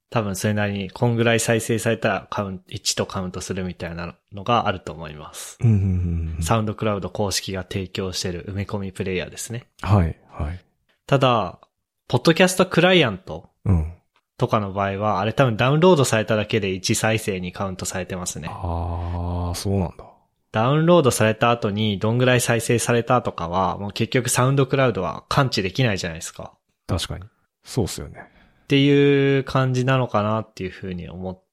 [0.10, 5.58] 多分それなりに、こんぐらい再生されたらカウント、1とカウントするみたいなのがあると思います。
[5.62, 6.44] うんうんうん。
[6.44, 9.68] サウンドクラウド公式が提供している埋め込みプレイヤーですね。
[9.82, 10.60] はい、はい。
[11.06, 11.60] ただ、
[12.08, 13.94] ポッドキャストクライアントうん。
[14.38, 18.48] とかの場合は、あれ多分ダウンロードされただけで1再生にカウントされてますね。
[18.50, 20.06] ああ、そうなんだ。
[20.52, 26.54] ダウンロードされた後にどんぐらい再生されたとかは、もう結局サウンドクラウドは感知できないじゃないですか。
[26.88, 27.26] 確かに。
[27.64, 28.39] そうっすよね。
[28.70, 31.44] っていう感じなのかなっていうふうに思っ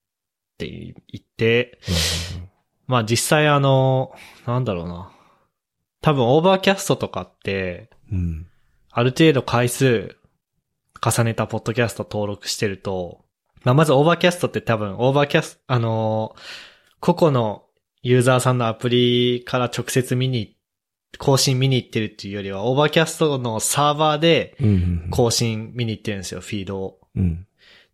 [0.58, 1.78] ていて、
[2.38, 2.48] うん
[2.86, 4.12] まあ実際あの、
[4.46, 5.10] なんだろうな。
[6.02, 7.88] 多分 Overcast とかって。
[8.90, 10.16] ある程度回数
[11.04, 13.24] 重ねたポッドキャスト登録してると、
[13.64, 16.40] まあ、まず Overcast って多分 Overcast、あのー
[17.00, 17.64] 個々の
[18.02, 20.56] ユーザーさんのアプリから直接見に、
[21.18, 24.56] 更新見に行ってるっていうよりは、 Overcast のサーバーで。
[25.10, 27.00] 更新見に行ってるんですよ、フィードを。
[27.16, 27.46] うん。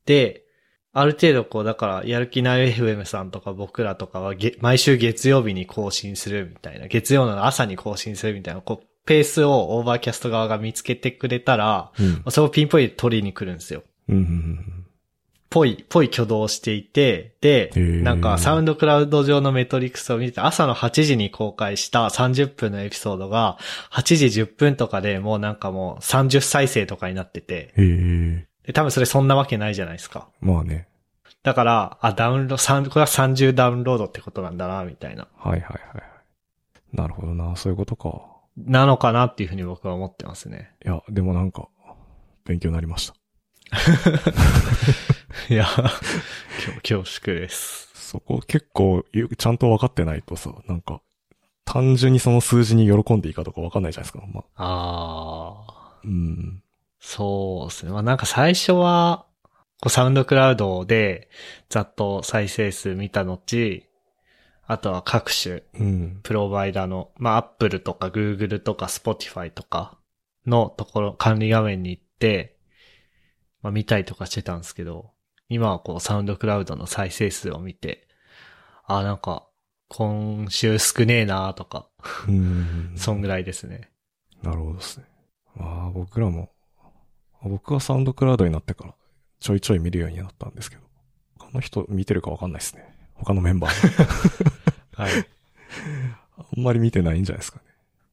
[0.07, 0.45] で、
[0.93, 13.83] ある程度こう、だから、やる気ない FM さんとか僕らとかはげ、毎週月曜日に更新するみたいな、月曜の朝に更新するみたいな、こう、ペースを Overcast 側が見つけてくれたら、うんまあそれをピンポイントで取りに来るんですよ。
[15.51, 23.59] ぽい、ぽい挙動をしていて、でなんかサウンドクラウド上のメトリックスを見て、朝の8時に公開した30分のエピソードが、
[23.91, 27.73] 8時10分とかでもうなんかもう30再生とかになってて。
[28.65, 30.29] で、多分それそんなわけないじゃないですか。
[30.41, 30.89] まあね。
[31.43, 35.27] だから、あ、ダウンロード、これは30ダウンロードってことなんだな、みたいな。
[35.37, 36.03] はいはいはいはい。
[36.93, 37.57] なるほどな。
[37.57, 38.23] そういうことか。
[38.57, 40.73] なのかなっていうふうに僕は思ってますね。
[40.85, 41.69] いや、でもなんか、
[42.45, 43.15] 勉強になりました。
[45.49, 47.91] いや、恐恐縮です。
[47.95, 51.01] そこ結構よちゃんと分かってないとさ、なんか、
[51.65, 54.27] 単純にその数字に喜んでいいかとか分かんないじゃないですか。
[54.33, 55.65] まあ、
[56.05, 56.09] あー。
[56.09, 56.62] うん。
[57.05, 57.93] そうですね。
[57.93, 59.27] まあなんか最初は、
[59.81, 61.29] こうサウンドクラウドで
[61.69, 63.83] ざっと再生数見た後、
[64.65, 66.21] あとは各種うん。
[66.23, 69.99] プロバイダーの、まあ Apple とか Google とか Spotify とか
[70.47, 72.57] のところ、管理画面に行って、
[73.63, 75.11] まあ見たりとかしてたんですけど、
[75.49, 78.07] 今はこうサウンドクラウドの再生数を見て、
[78.87, 79.49] あ、なんか
[79.89, 81.89] 今週少ねえなとか、
[82.29, 82.93] うん。
[82.97, 83.91] そんぐらいですね。
[84.41, 85.07] なるほどですね。
[85.57, 86.52] まあ僕らも、
[87.49, 88.95] 僕はサウンドクラウドになってから
[89.41, 90.83] ちょいちょい見るようになったんですけど、
[91.39, 92.85] 他の人見てるか分かんないですね。
[93.15, 93.73] 他のメンバー。
[94.95, 95.13] はい。
[96.39, 97.65] あんまり見てないんじゃないですかね。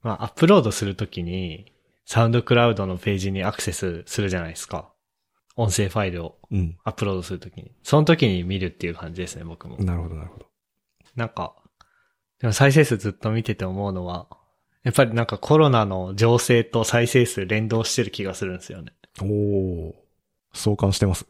[0.02, 1.72] まあ、アップロードするときに、
[2.06, 4.92] サウンドクラウドのページにアクセスするじゃないですか。
[5.56, 6.78] 音声ファイルをうん。
[6.84, 7.72] アップロードするときに。
[7.84, 9.78] その時に見るっていう感じですね、僕も。
[9.78, 10.46] なるほど、なるほど。
[11.16, 11.56] なんか、
[12.40, 14.28] でも再生数ずっと見てて思うのは、
[14.84, 18.94] やっぱりなんかコロナの情勢と再生数連動してる気がするんですよね。
[19.26, 19.94] おー。
[20.54, 21.28] 相関してます。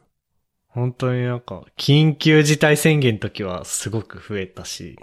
[0.68, 4.96] 本当になんか、緊急事態宣言の時はすごく増えたし。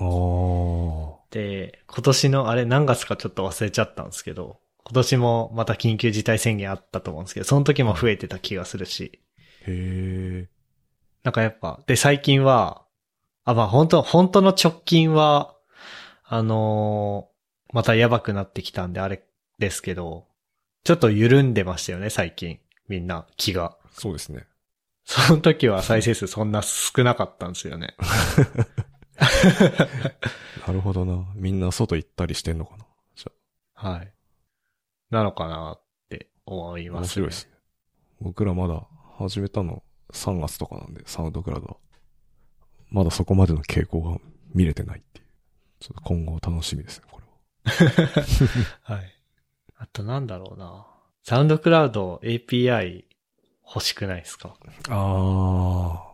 [1.32, 9.20] で、今年のあれ何月かちょっと忘れちゃったんですけど、今年もまた緊急事態宣言あったと思うんですけど、その時も増えてた気がするし、
[9.66, 10.48] へー。
[11.24, 12.86] なんかやっぱ、で、最近は、
[13.44, 15.56] あ、まあ本当本当の直近は、
[16.24, 17.38] あのー
[17.74, 19.24] またやばくなってきたんであれ
[19.60, 20.26] ですけど、
[20.84, 22.60] ちょっと緩んでましたよね、最近。
[22.88, 23.78] みんな、気が。
[23.92, 24.48] そうですね。
[25.04, 27.96] その時は再生数そんな少なかったんですよね。
[30.68, 31.26] なるほどな。
[31.36, 32.86] みんな外行ったりしてんのかな？
[33.16, 34.14] じゃはい。
[35.10, 37.52] なのかなって思いあ、ます、面白いですね。
[38.20, 38.86] 僕らまだ
[39.18, 39.82] 始めたの
[40.12, 41.78] 3月とかなんで、サウンドクラウドは。
[42.90, 44.20] まだそこまでの傾向が
[44.54, 45.28] 見れてないっていう。
[45.80, 48.24] ちょっと今後楽しみですね、これは。
[48.84, 49.14] はい。
[49.78, 50.86] あとなんだろうな。
[51.28, 53.03] サウンドクラウド API
[53.67, 54.55] 欲しくないですか？
[54.88, 56.13] あ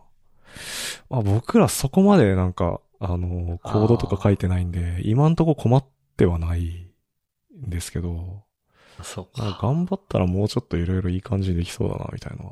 [1.08, 5.84] まあ僕らそこまでなんか、あの、コードとか書いてないんで、今んとこ困っ
[6.16, 6.90] てはない
[7.64, 8.42] んですけど、
[9.04, 9.58] そうかか。
[9.68, 12.46] 頑張ったらもうちょっといろいろいい感じにできそうだな、みたいな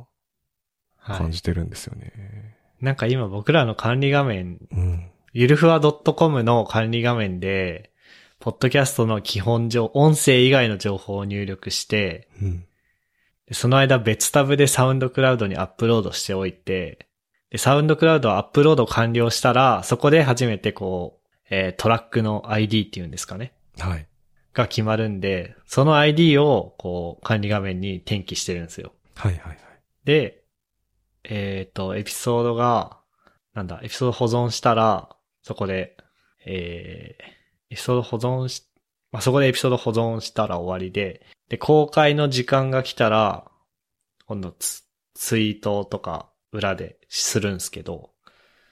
[0.99, 1.19] はい。
[1.19, 2.57] 感じてるんですよね。
[2.81, 5.11] なんか今僕らの管理画面、うん。
[5.33, 7.91] ゆるふわ .com の管理画面で、
[8.43, 12.65] ポッドキャストの基本上、音声以外の情報を入力して、うん。
[13.47, 17.07] でその間別タブでサウンドクラウドにアップロードしておいて、
[17.51, 23.53] で、サウンドクラウドをアップロード完了したら、そこで初めてこう、えートラックの ID っていうんですかね。
[23.79, 24.09] はい。
[24.55, 28.93] が決まるんで、その ID をこう管理画面に転記してるんですよ。
[29.15, 29.59] はいはいはい。
[30.05, 30.43] で、
[31.23, 32.99] えっ、と、エピソードが、
[33.55, 35.97] なんだ、エピソード保存したら、そこで、
[36.45, 37.42] えー、
[37.73, 38.63] エピソード保存し、
[39.11, 43.51] まあ、そこでエピソード保存したら終わりで、で、公開の時間が来たら、
[44.27, 44.83] 今度ツ
[45.15, 48.11] ツイートとか裏でするんですけど、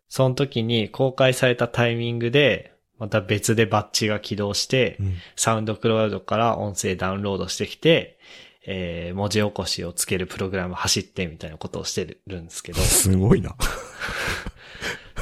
[0.08, 5.14] その時に公開されたタイミングで、また別でバッジが起動して、うん。
[5.36, 8.18] サウンドクラウドから音声ダウンロードしてきて、
[8.66, 13.56] えー、文字起こしをつけるプログラム走ってみたいなことをしてるんですけど、 すごいな。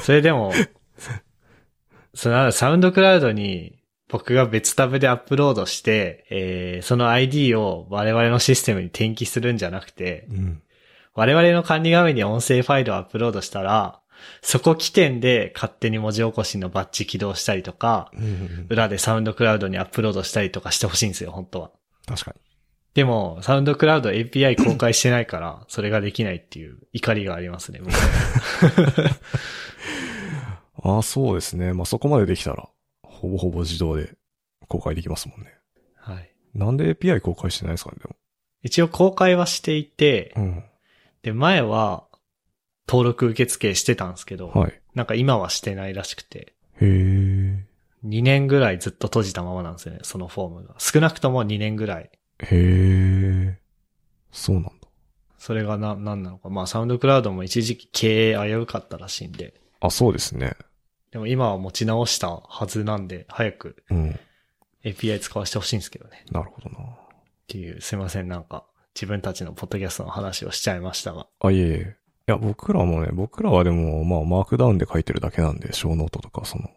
[0.01, 0.51] それでも、
[2.13, 3.79] そのサウンドクラウドに
[4.09, 10.61] 僕が別タブでアップロードして、えー、その ID を我々のシステムに転記するんじゃなくて、うん。
[11.13, 13.99] 我々の管理画面に音声ファイルをアップロードしたら、
[14.41, 18.67] そこ起点で勝手に文字起こしのバッジ起動したりとか、うんうんうん。
[18.69, 21.71] 裏でサウンドクラウドにアップロードしたりとかしてほしいんですよ、本当は。
[22.07, 22.41] 確かに。
[22.95, 27.93] でも、サウンドクラウド API 公開してないから、それができないっていう怒りがありますね、僕
[30.83, 31.73] ああ、そうですね。
[31.73, 32.69] まあ、そこまでできたら、
[33.03, 34.15] ほぼほぼ自動で
[34.67, 35.53] 公開できますもんね。
[35.95, 36.31] はい。
[36.53, 38.09] なんで API 公開してないですかね、で
[38.63, 40.63] 一応公開はしていて、も。
[41.21, 42.07] で、前は
[42.87, 44.61] 登録受付してたんですけど、うん。
[44.61, 44.81] はい。
[44.95, 47.65] なんか今はしてないらしくて、へえ。
[48.05, 50.75] 2年ぐらいずっと閉じたままなんですよね、そのフォームが。
[50.77, 52.09] 少なくとも2年ぐらい。
[52.39, 53.59] へえ。
[54.31, 54.71] そうなんだ。
[55.37, 56.49] それがな、なんなのか。
[56.49, 60.55] まあ、サウンドクラウドも一時期経営危うかったらしいんで、あ、そうですね。
[61.11, 64.19] でも今は持ち直したはずなんで、早くうん。
[64.83, 66.23] API 使わせてほしいんですけどね。
[66.31, 66.77] なるほどな。
[66.79, 66.87] っ
[67.47, 71.27] ていう、すいません、なんか、自分たちのポッドキャストの話をしちゃいましたが。
[71.39, 71.95] あ、いえいえ。
[72.27, 76.69] いや、僕らもね、僕らはでも、まあ、マークダウンで書いてるだけなんで、ショーノートとか、その、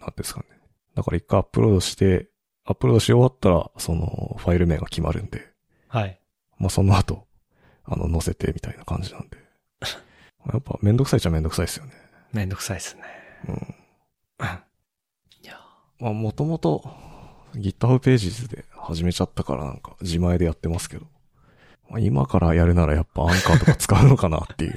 [0.00, 0.46] なんですかね。
[0.94, 2.28] だから一回アップロードして、
[2.64, 5.50] アップロードし終わったら、その、ファイル名が決まるんで、
[5.88, 6.18] はい。
[6.58, 7.26] まあ、その後、
[7.84, 9.36] あの、載せてみたいな感じなんで。
[10.52, 11.92] やっぱ、めんどくさいっちゃめんどくさいですよね。
[12.32, 13.02] めんどくさいですね。
[13.48, 13.54] うん。
[15.42, 15.58] いや、
[15.98, 16.84] まあ、もともと、
[17.54, 21.06] GitHub ページズで始めちゃったからなんか、自前でやってますけど。
[21.90, 24.74] まあ、今からやるならやっぱアンカーとか使うのかなっていう、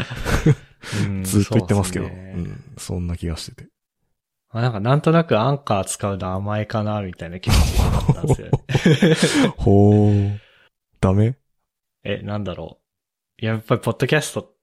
[1.05, 3.70] うん ずっと言ってますけど、そううっねん、そんな気がしてて。
[4.51, 8.47] まあなんか、なんとなくアンカー使うの甘えかな、みたいな気持ちになったんですよ
[9.47, 9.51] ね。
[9.57, 10.39] ほー。
[10.99, 11.38] ダメ？
[12.03, 12.80] え、なんだろ
[13.41, 13.45] う。
[13.45, 14.55] やっぱり、ポッドキャスト、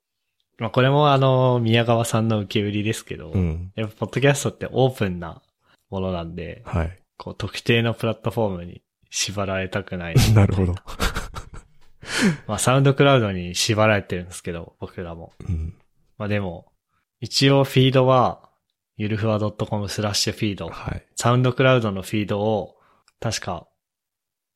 [0.59, 3.73] まあ、これもあの、宮川さんの受け売りですけど、うん。
[3.75, 5.43] やっぱ、ポッドキャストってオープンな
[5.91, 6.99] ものなんで、はい。
[7.17, 10.15] こう、特定のプラットフォームに縛られたくない。
[10.35, 10.75] なるほど。
[12.47, 15.33] まあ、サウンドクラウドに縛られてるんですけど、僕らも。
[15.49, 15.75] うん。
[16.19, 16.73] まあでも、
[17.21, 18.49] 一応フィードは、
[18.97, 21.07] ゆるふわ .com スラッシュフィード、はい。
[21.17, 22.77] サウンドクラウドのフィードを、
[23.21, 23.67] 確か、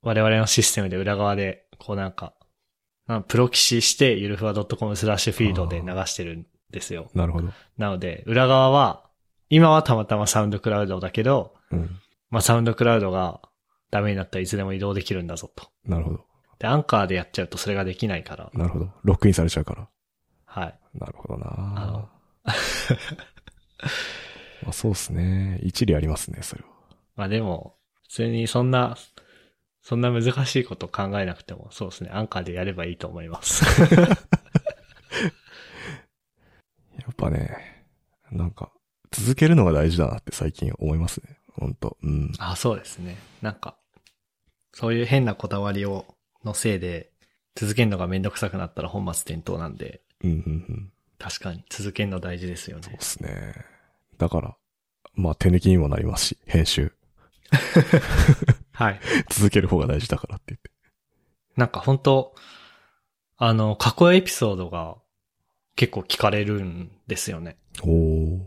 [0.02, 2.34] 我々のシステムで裏側で、こうなんか、
[3.06, 7.08] なんプロキシして、ゆるふわ .com スラッシュフィードで流してるんですよ。
[7.14, 7.48] なるほど。
[7.78, 9.04] なので、裏側は、
[9.48, 12.00] 今はたまたまサウンドクラウドだけど、うん。
[12.30, 13.40] まあサウンドクラウドが
[13.90, 15.68] ダメになったらいつでも移動できるんだぞと。
[15.84, 16.24] なるほど。
[16.58, 18.90] で、アンカーでやっちゃうとそれができないから、なるほど。
[19.04, 19.88] ロックインされちゃうから。
[20.44, 20.78] はい。
[20.94, 21.46] なるほどな
[21.76, 22.08] あの
[24.62, 25.60] まあそうですね。
[25.62, 26.68] 一理ありますね、それは。
[27.14, 28.96] まあでも、普通にそんな、
[29.86, 33.64] そんな難しいこと考えなくても、そうですね、アンカーでやればいいと思います。
[33.94, 34.16] や
[37.08, 37.86] っぱね、
[38.32, 38.72] なんか、
[39.12, 41.38] 続けるのが大事だなって最近思いますね。
[41.52, 42.32] 本当うん。
[42.40, 43.16] あ、そうですね。
[43.42, 43.78] なんか、
[44.72, 46.04] そういう変なこだわりを、
[46.44, 47.12] のせいで、
[47.54, 50.40] 続けるのがめんどくさくなったら本末転倒なんで、うん、うん、う
[50.72, 50.92] ん。
[51.16, 53.00] 確かに続けるの大事ですよねそうで。
[53.02, 53.54] すね。
[54.18, 54.56] だから、
[55.14, 56.92] まあ手抜きにもなりますし、編集。
[58.76, 59.00] はい。
[59.32, 60.70] 続ける方が大事だからって言って。
[61.56, 62.34] なんか本当
[63.38, 64.96] あの、過去エピソードが
[65.76, 67.56] 結構聞かれるんですよね。
[67.82, 68.40] おー。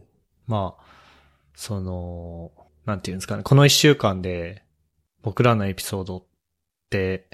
[0.45, 0.84] まあ、
[1.55, 2.51] その、
[2.86, 3.43] なんていうんですかね。
[3.43, 4.63] この一週間で
[5.23, 6.23] 僕らのエピソードっ
[6.91, 7.27] て、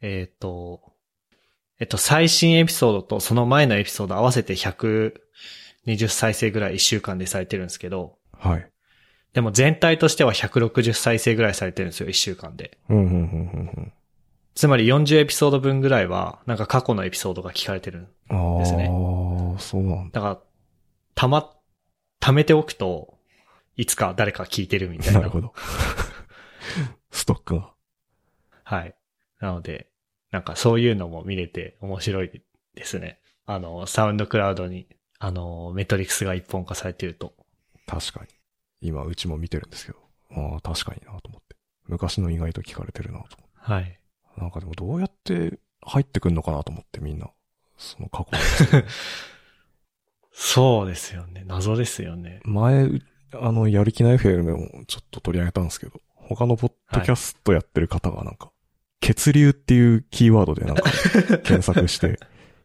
[0.00, 0.94] えっ、と、
[1.78, 8.71] えっと、最新エピソードとその前のエピソード合わせて120再生ぐらい一週間でされてるんですけど、はい。
[9.32, 12.78] でも全体としては160再生ぐらいされてるんですよ、一週間で。
[12.88, 13.92] うん、うん、うん、うん
[14.54, 18.08] つまり40エピソード分ぐらいは、なんか過去のエピソードが聞かれてる。
[18.30, 18.54] うん。
[18.54, 18.86] ああ、ですね
[19.58, 20.20] そうなんだ。
[20.20, 20.40] だから、
[21.14, 21.50] たま、
[22.20, 23.18] 貯めておくと、
[23.76, 25.20] いつか誰か聞いてるみたいな。
[25.20, 25.54] なるほど。
[27.10, 27.72] ストックが。
[28.64, 28.94] はい。
[29.40, 29.88] なので、
[30.30, 32.42] なんかそういうのも見れて面白い
[32.74, 33.20] ですね。
[33.46, 34.86] あの、サウンドクラウドに、
[35.18, 37.34] あの、メトリクスが一本化されてると。
[37.86, 38.28] 確かに。
[38.82, 39.98] 今、うちも見てるんですけど。
[40.30, 41.56] ああ、確かになと思って。
[41.86, 43.72] 昔の意外と聞かれてるなと思って。
[43.72, 43.98] はい。
[44.36, 47.30] なんかでもどうやって入ってくんのかなと思ってみんな。
[47.76, 48.30] その過去
[48.76, 48.84] の
[50.32, 51.44] そうですよね。
[51.46, 52.40] 謎ですよね。
[52.44, 52.88] 前、
[53.34, 58.50] あの、やる気ない FM もちょっと取り上げたんですけど、他のポッドキャストやってる方がなんか、
[59.00, 60.84] 血流っていうキーワードでなんか
[61.42, 62.20] 検索して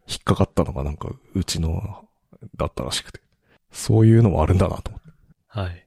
[0.07, 2.07] 引っかかったのがなんかうちの
[2.55, 3.21] だったらしくて。
[3.71, 5.09] そういうのもあるんだなと思って。
[5.47, 5.86] はい。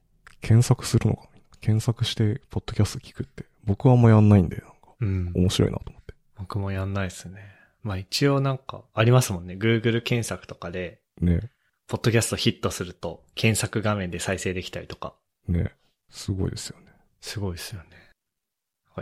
[0.51, 1.29] 検索するのか
[1.61, 5.33] 検索してポッドキャスト聞くって僕はあんまやんないんで、なんかうん。
[5.33, 6.15] 面白いなと思って。
[6.39, 7.41] 僕もやんないですね。
[7.85, 9.55] まあ一応なんか、ありますもんね。
[9.55, 11.51] Google 検索とかで、ね、
[11.87, 15.15] ポッドキャストヒットすると、検索画面で再生できたりとか。
[15.47, 15.73] ね、
[16.11, 16.87] すごいですよね。
[17.21, 17.87] すごいですよね。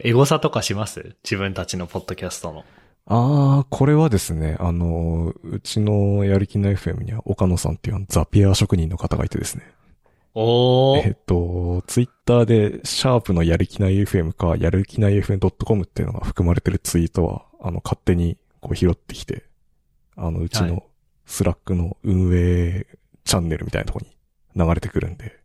[0.03, 1.17] エゴサとかします？
[1.25, 2.67] 自分たちのポッドキャストの。
[3.07, 9.65] あー、これはですね、あの、うちのやる気ない FM には岡野さんっていうあの Zapier 職人の方がいてですね。
[10.41, 11.09] おー。
[11.09, 19.47] えっと、ツイッターで、シャープのやる気ない FM か、やる気ない FM.com っていうのが含まれてるツイートは、あの、勝手にこう拾ってきて、
[20.15, 20.85] あの、うちはいの
[21.27, 22.87] スラックの運営
[23.25, 24.17] チャンネルみたいなとこに
[24.55, 25.41] 流れてくるんで、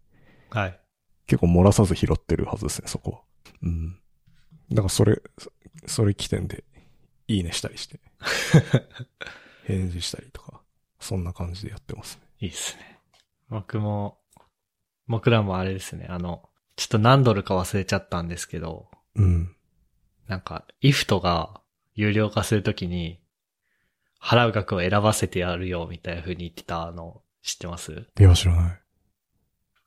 [0.51, 0.79] はい。
[1.25, 3.19] 結構漏らさず拾ってるはずですね、そこは。
[3.63, 3.99] うん。
[4.69, 5.51] だからそれ、そ
[5.87, 6.63] それ起点で、
[7.27, 7.99] いいねしたりして、
[9.65, 10.61] 返事したりとか、
[10.99, 12.27] そんな感じでやってますね。
[12.41, 12.99] いいっすね。
[13.49, 14.19] 僕も、
[15.07, 19.55] 僕らもあれですね、あの、ちょっと何ドルか忘れちゃったんですけど、うん。
[20.27, 21.61] なんか、イフトが
[21.93, 23.19] 有料化するときに、
[24.21, 27.91] 払う額を選ばせてやるよ、みたいな風に言ってたの、知ってます？
[27.91, 28.79] いや、知らない。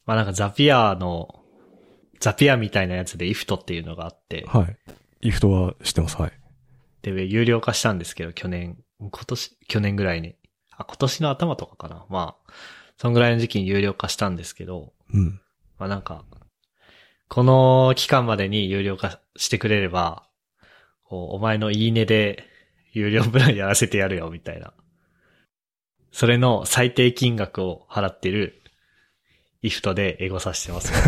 [0.05, 1.43] まあなんかザピアの、
[2.21, 4.77] ザピアみたいなやつでイフトっていうのがあって、はい。
[5.23, 6.33] イフトは知ってます、はい。
[7.03, 10.37] で、有料化したんですけど、去年、今年、去年ぐらいに。
[10.71, 12.05] あ、今年の頭とかかな。
[12.11, 12.53] まあ、
[12.99, 15.41] そんぐらいの時期に有料化したんですけど、うん。
[15.79, 16.25] まあなんか、
[17.29, 20.29] この期間までに有料化してくれれば、
[21.09, 22.45] お前のいいねで
[22.93, 24.73] 有料プランやらせてやるよ、みたいな。
[26.13, 28.63] それの最低金額を払ってる、
[29.63, 30.93] イフトでエゴさせてます。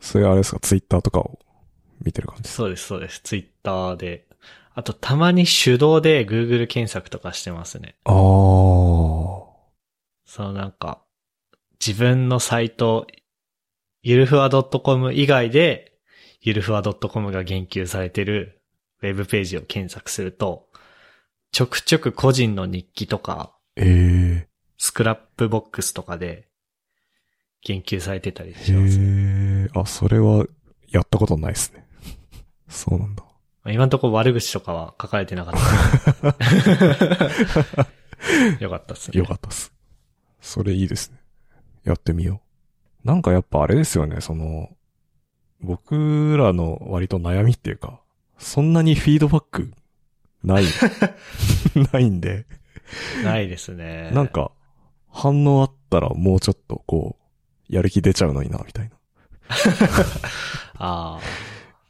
[0.00, 1.38] それあれですか、ツイッターとかを
[2.02, 3.20] 見てる感じそうです、そうです。
[3.20, 4.26] ツイッターで。
[4.74, 7.96] あと、たまに手動で Google 検索とかしてますね。
[8.04, 9.19] あー。
[10.30, 11.02] そのなんか、
[11.84, 13.08] 自分のサイト、
[14.04, 15.98] ゆるふわ .com 以外で、
[16.40, 18.62] ゆるふわ .com が言及されてる
[19.02, 20.68] ウェブページを検索すると、
[21.50, 24.46] ちょくちょく個人の日記とか、え
[24.78, 26.46] スクラップボックスとかで
[27.62, 28.56] 言及されてたりー。
[28.56, 29.00] します。
[29.00, 29.80] へー。
[29.80, 30.46] あ、それは、
[30.90, 31.84] やったことないですね。
[32.70, 33.24] そうなんだ。
[33.24, 35.54] まあ今のところ悪口とかは書かれてなかっ
[36.22, 37.88] た。
[38.62, 39.18] よかったっすね。
[39.18, 39.79] よかったっす。
[40.40, 41.18] それいいですね。
[41.84, 42.40] やってみよ
[43.04, 43.06] う。
[43.06, 44.68] なんかやっぱあれですよね、その、
[45.60, 48.00] 僕らの割と悩みっていうか、
[48.38, 49.72] そんなにフィードバック
[50.42, 50.64] ない、
[51.92, 52.46] ないんで、
[53.24, 54.10] ないですね。
[54.12, 54.52] なんか、
[55.08, 57.16] 反応あったらもうちょっとこ
[57.68, 58.96] う、やる気出ちゃうのにな、みたいな。
[58.96, 58.98] っ
[60.74, 61.20] ああ、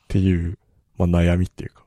[0.09, 0.59] ていう、
[0.96, 1.84] まあ悩みっていうか。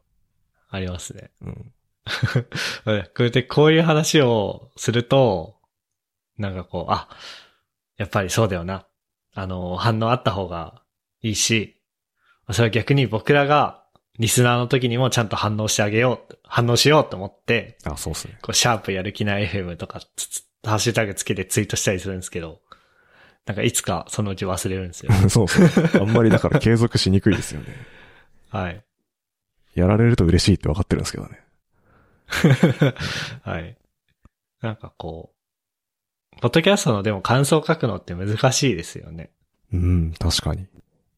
[0.69, 1.31] ありますね。
[1.41, 1.73] うん。
[3.15, 5.55] これでこういう話をすると、
[6.37, 7.07] なんかこう、あ、
[7.97, 8.85] やっぱりそうだよな。
[9.33, 10.81] あの、反応あった方が
[11.21, 11.81] いいし、
[12.51, 13.83] それは逆に僕らが
[14.19, 18.37] リスナーの時にもちゃんと反応してあげよう、反応しようと思って、あ、そうっすね。
[18.41, 22.61] こう、シャープやる気ない FM とかつつハッシュタグつけてツイートしたりするんですけど、
[23.45, 25.11] なんかいつかそのうち忘れるんですよ。
[25.29, 25.67] そうそう。
[26.01, 27.67] あんまりだから継続しにくいですよね。
[28.49, 28.83] はい。
[29.75, 31.43] やられると嬉しいって分かってるんですけどね。
[33.43, 33.77] はい。
[34.61, 35.42] なんかこう、
[36.41, 39.31] ポッドキャストのでも感想を書くのって難しいですよね。
[39.71, 40.67] うん、確かに。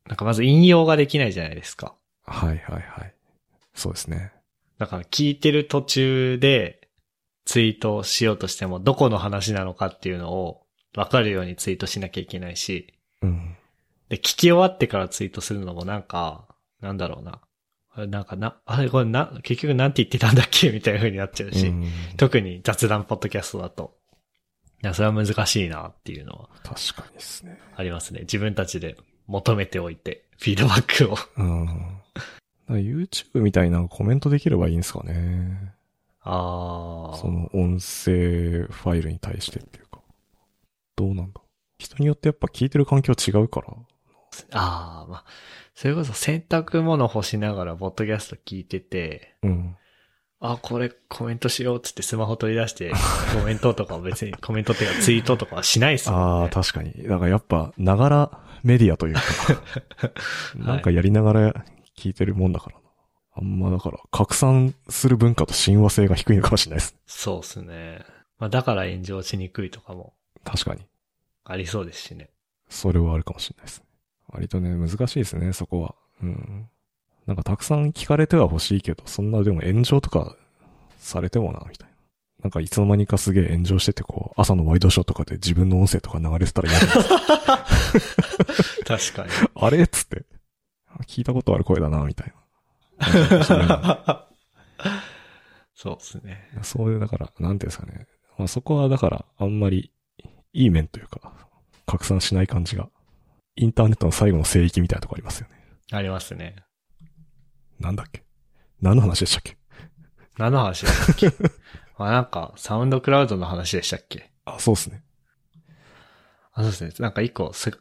[0.07, 1.95] なんかまず引用ができないじゃないですか。
[2.25, 3.13] はいはいはい。
[3.73, 4.31] そうですね。
[4.77, 6.89] だから聞いてる途中で
[7.45, 10.63] ツイートをしようとしてもどこの話なのかっていうのを
[10.95, 13.55] わかるようにツイートしなきゃいけないし、うん。
[14.09, 16.45] で、聞き終わってからツイートするのもなんか、
[16.81, 17.41] なんだろうな。
[18.07, 20.69] なんかな、あれこれな、結局なんて言ってたんだっけ？
[20.71, 23.97] みたいな風になっちゃうし、うん特に雑談ポッドキャストだと。
[24.83, 27.59] いや、それは難しいなっていうのは確かにですね。
[27.75, 28.21] ありますね。
[28.21, 28.97] 自分たちで
[29.27, 31.17] 求めておいて、フィードバックを。
[31.37, 32.01] うん。
[32.69, 35.73] YouTube みたいなコメントできればいいんですかね。
[36.21, 37.17] ああ。
[37.17, 39.99] その音声ファイルに対してっていうか。
[40.95, 41.41] どうなんだ
[41.77, 43.67] 人によってやっぱ聞いてる環境違うから。
[44.51, 45.25] ああ、まあ、
[45.75, 49.77] それこそ洗濯物干しながら、ポッドキャスト聞いてて、うん。
[50.51, 52.91] あ、これコメントしようっつってスマホ取り出して、
[53.33, 56.49] コメントとかを別に、 コメントっていうかツイートとかはしないっすもんああ、ね。
[56.49, 56.93] 確かに。
[57.07, 59.21] だからやっぱ、ながらメディアというか、
[60.55, 61.65] なんかやりながら
[61.97, 62.81] 聞いてるもんだからな。
[63.37, 66.95] あんまだから、拡散する文化と親和性が低いのかもしれないです。
[67.05, 67.99] そうっすね。
[68.39, 70.85] まあ、だから炎上しにくいとかも確かに。
[71.43, 72.29] ありそうですしね。
[72.69, 73.85] それはあるかもしれないですね。
[74.29, 75.95] 割とね、難しいですね、そこは。
[76.21, 76.69] うん。
[77.27, 80.35] なんかたくさん聞かれては欲しいけど、そんなでも炎上とか
[80.97, 81.95] されてもな、みたいな。
[82.43, 87.65] なんかいつの間にかすげえ炎上してて、こう、朝のワイドショーとかで自分の音声とか流れてたら嫌ですか。
[88.85, 89.49] 確かに。
[89.55, 90.25] あれっつって。
[91.07, 92.33] 聞いたことある声だな、みたい
[92.99, 94.27] な。
[95.73, 96.49] そうっすね。
[96.61, 98.07] そうい う、だから、なんていうんですかね。
[98.37, 99.91] まあそこはだから、あんまり、
[100.53, 101.33] いい面というか、
[101.85, 102.89] 拡散しない感じが、
[103.55, 105.55] インターネットの最後の聖域みたいなとこありますよね。
[105.91, 106.55] ありますね。
[107.79, 108.23] なんだっけ？
[108.81, 109.57] 何の話でしたっけ？
[110.37, 111.27] 何の話でしたっけ？
[111.97, 114.31] ま あなんか、サウンドクラウドの話でしたっけ？
[114.45, 115.03] あ、そうっすね。
[116.53, 116.91] あ、そうですね。
[116.99, 117.71] なんか一個、す、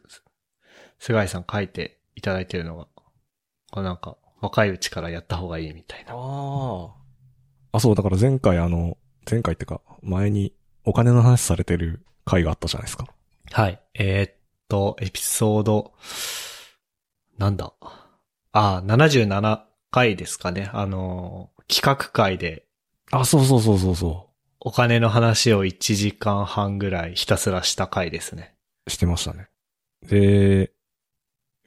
[0.99, 2.87] 菅井さん書いていただいてるのが、
[3.71, 6.13] これなんか、若いうちからやった方がいいみたいな。
[6.15, 6.95] ああ。
[7.73, 8.99] あ、そう、だから前回あの、
[9.31, 13.09] 前回ってか、前にお金の話されてる回があったじゃないですか。
[13.51, 13.81] はい。
[13.95, 14.35] えーっ
[14.69, 15.93] と、エピソード、
[17.39, 17.73] なんだ？
[18.53, 19.65] あ、77
[19.95, 20.71] 回ですかね。
[20.73, 22.65] あの、企画会で
[23.13, 24.29] あ、そうそうそうそうそ
[24.59, 28.55] お金の話を1時間半ぐらいひたすらした回ですね。
[28.87, 28.91] う。
[28.91, 29.49] してましたね。
[30.03, 30.73] で、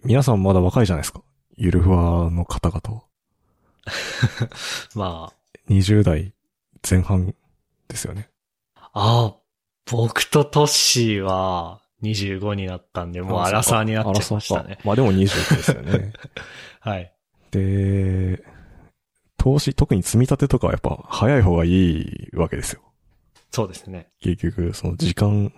[0.03, 1.21] 皆さんまだ若いじゃないですか。
[1.55, 3.03] ゆるふわの方々は。
[4.93, 5.32] ま
[5.69, 6.34] 20代
[6.88, 7.34] 前半
[7.88, 8.30] ですよね。
[8.75, 9.36] あ、あ
[9.89, 14.82] 僕とトッシーは25になったんで、もうアラサーになっちゃいましたねか。
[14.84, 15.28] まあでも20で
[15.63, 16.11] すよね。
[16.82, 17.13] はい。
[17.51, 18.43] で、
[19.37, 22.81] 投資、特に積み立てとかはやっぱ早い方がいいわけですよ。
[23.51, 24.09] そうですね。
[24.19, 25.53] 結局、その時間、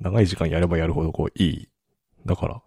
[0.00, 1.68] 長い時間やればやるほどこういい。
[2.24, 2.62] だから、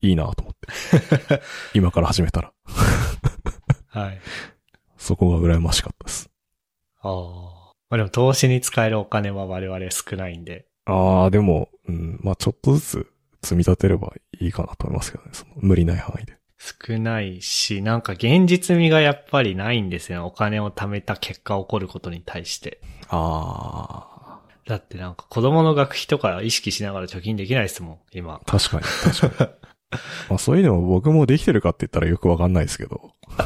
[0.00, 1.42] いいなと思って。
[1.74, 2.52] 今から始めたら。
[3.88, 4.20] はい。
[4.96, 6.30] そこが羨ましかったです。
[7.00, 7.72] ああ。
[7.90, 10.66] まあでも投資に使えるお金は我々少ないんで。
[10.86, 13.12] ああ、でも、うん、まあちょっとずつ
[13.42, 15.30] 積み立てればいいかなと思いますけどね。
[15.32, 16.38] その無理ない範囲で。
[16.58, 20.26] 少ないし、なんか現実味がやっぱりないんですよ。
[20.26, 22.80] お金を貯めた結果起こることに対して。
[23.08, 28.34] あだってなんか子供の学費とか意識しながら貯金できないですもん、今。
[28.34, 29.50] あ、確かに、確かに。
[30.28, 33.12] まあそういうのも僕もできてるかって言ったらよくわかんないですけど。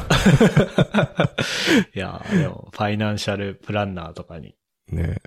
[1.93, 4.55] いやー、でも、ファイナンシャルプランナーとかに。
[4.87, 5.21] ね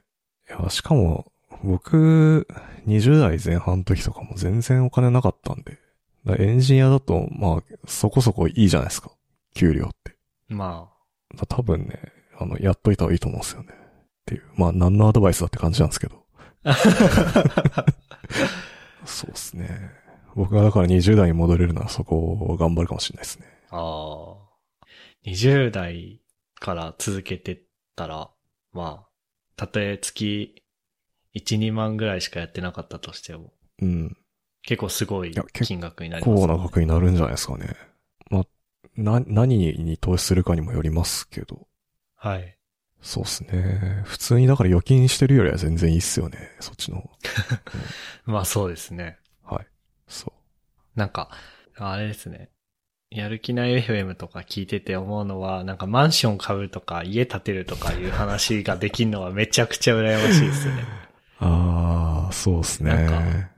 [0.49, 1.31] いや、しかも、
[1.63, 2.49] 僕、
[2.87, 5.79] 20代前半の時とかも全然お金なかったんで。
[6.27, 9.11] エンジニアだと、まあ、そこそこいいじゃないですか。
[9.55, 10.17] 給料って。
[10.49, 10.91] ま
[11.35, 12.01] だ多分ね、
[12.39, 13.69] あの、やっといた方がいいと思うんですよね。
[13.73, 13.77] っ
[14.27, 14.45] ていう。
[14.57, 16.25] まあ、何のアドバイスだって感じなんですけど。
[16.65, 16.75] あ。
[19.05, 19.91] そうですね。
[20.35, 23.47] 僕がだから20代に戻れるならそこを頑張るかもしれないですね。
[23.71, 24.37] ああ。
[25.27, 26.21] 20代
[26.55, 27.61] から続けてっ
[27.97, 28.31] たら、
[28.73, 29.09] まあ、
[29.57, 30.63] たとえ月
[31.35, 34.17] 1、2万ぐらいしかやってなかったとしても、うん。
[34.63, 37.77] 結構すごい金額になります、こうな額になるんじゃないですかね。
[38.31, 38.45] まあ、
[38.97, 41.67] な、何に投資するかにもよりますけど。
[42.17, 42.57] はい。
[43.01, 44.03] そうですね。
[44.05, 46.39] 普通にだから預金してるよりは全然いいっすよね。
[46.61, 47.11] そっちの方。
[48.33, 49.19] まあそうですね。
[49.43, 49.67] はい。
[50.07, 50.33] そ
[50.95, 51.31] なんか、
[51.77, 52.51] あれですね。
[53.11, 60.83] やる気ない FM とか聞いてて思うのは、なんかマンション買うとか家建てるとかいう話ができるのはめちゃくちゃ羨ましいですね。
[61.41, 61.45] う。
[61.45, 63.52] ああ、そうですなんね。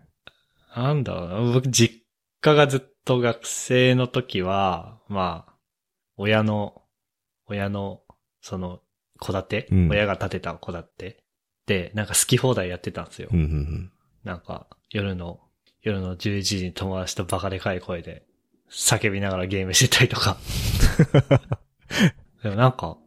[0.74, 1.52] なんだろうな。
[1.52, 2.02] 僕、実
[2.40, 5.54] 家がずっと学生の時は、まあ、
[6.16, 6.82] 親の、
[7.46, 8.02] 親の、
[8.40, 8.80] その、
[9.20, 11.24] 戸建て、うん親が建てた戸建て
[11.66, 13.28] で、なんか好き放題やってたんですよ。
[13.32, 13.92] うんうんうん。
[14.24, 15.40] なんか、夜の、
[15.82, 18.24] 夜の11時に友達とバカでかい声で、
[18.70, 20.36] 叫びながらゲームしてたりとか。
[22.42, 22.98] でもなんか、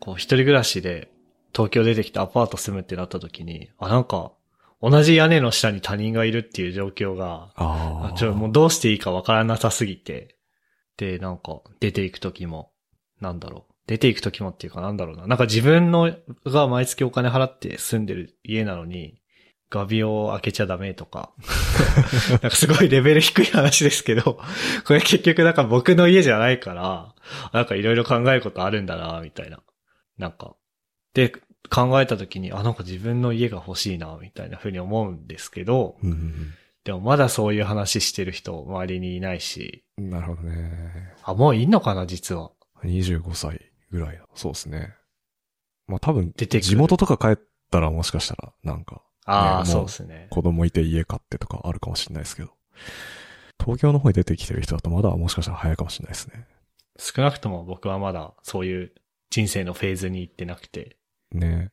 [0.00, 1.10] こう一人暮らしで
[1.54, 4.32] 東京出てきてアパート住むってなった時に、あ、なんか、
[4.82, 10.36] 同じ屋根の下に他人がいるっていう状況が、あちょ、もうどうしていいかわからなさすぎて、
[10.96, 12.72] で、なんか、出ていく時も、
[13.20, 13.72] なんだろう。
[13.86, 15.26] 出ていく時もっていうかなんだろうな。
[15.26, 16.14] なんか自分の
[16.46, 19.20] が毎月お金払って住んでる家なのに、
[19.70, 21.32] 画ビを開けちゃダメとか。
[22.30, 24.38] なんかすごいレベル低い話ですけど、
[24.84, 27.14] これ結局なんか僕の家じゃないから、
[27.52, 29.62] なんかいろいろ考えることあるんだな、みたいな。
[30.18, 30.54] なんか。
[31.14, 31.32] で、
[31.72, 36.54] 考えた時に、あ、なんか自分の家が欲しいな、みたいな風に思うんですけど、うんうん
[36.84, 40.10] でもまだそういう話してる人周りにいないし、うん。
[40.10, 41.14] なるほどね。
[41.22, 42.50] あ、もういいのかな、実は。
[42.82, 44.24] 25歳ぐらいだ。
[44.34, 44.92] そうですね。
[45.86, 50.26] まあ多分、出て地元とか帰ったらもしかしたら、なんか、ああ、ねそうですね。
[50.30, 52.50] 子供いて家買ってとかあるかもしれないですけど。
[53.60, 56.48] 東京の方に出てきてる人だとまだもしかしたら早いかもしれないですね。
[56.98, 58.92] 少なくとも僕はまだそういう
[59.30, 60.96] 人生のフェーズに行ってなくて、
[61.32, 61.70] ね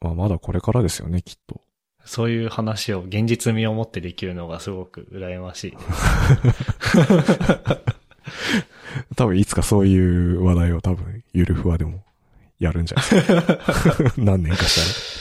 [0.00, 1.60] まあまだこれからですよね、きっと。
[2.04, 5.76] そういう話を現実味を持ってできるのがすごく羨ましい。
[9.16, 12.04] 多分いつかそういう話題を多分ゆるふわでも
[12.58, 14.12] やるんじゃないですか。
[14.22, 15.14] 何年かし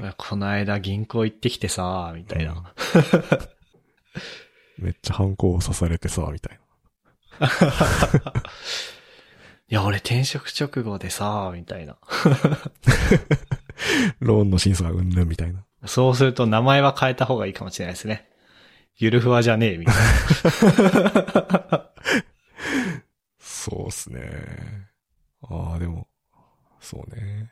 [0.00, 2.54] たこの間銀行行ってきてさ、みたいら。
[2.54, 2.72] な。
[4.78, 6.58] めっちゃ反抗をさされてさ、みたい
[7.38, 7.48] な。
[9.72, 11.96] いや、俺転職直後でさ、みたいな。
[14.20, 15.64] ローンの審査がうんぬんみたいな。
[15.86, 18.28] そうすると名前は変えた方がいいかもしれないですね。
[18.98, 20.02] ゆるふわじゃねえ、みたいな。
[23.40, 24.90] そうっすね。
[25.40, 26.06] ああ、でも、
[26.78, 27.50] そうね。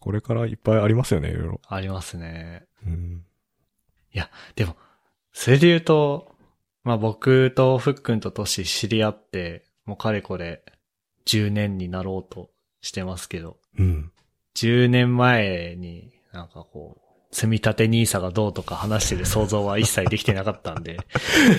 [0.00, 1.60] これからいっぱいありますよね、いろいろ。
[1.68, 2.66] ありますね。
[2.84, 3.24] うん。
[4.56, 4.76] でも、
[5.32, 6.34] それで言うと、
[6.84, 10.62] まあ僕とふっくんとトシ知り合って、もうかれこれ
[11.26, 12.50] 10年になろうと
[12.80, 14.12] してますけど、うん。
[14.56, 20.98] 10年前になんかこう、積み立て NISA がどうとか話してる想像は一切できてなかったんで、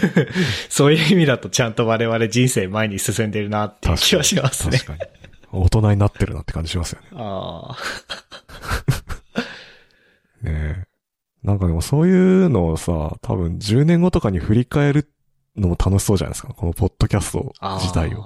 [0.70, 4.80] そういう意味だとちゃんと我々人生前に進んでるなっていう気はしますね。
[4.80, 5.12] 確かに。
[5.54, 7.08] 大人になってるなって感じしますよね。
[7.14, 7.78] ああ。
[10.44, 10.91] ねえ。
[11.44, 12.12] なんかでもそうい
[12.46, 15.12] うのをさ、多分10年後とかに振り返る
[15.56, 16.54] のも楽しそうじゃないですか。
[16.54, 18.24] このポッドキャスト自体を。。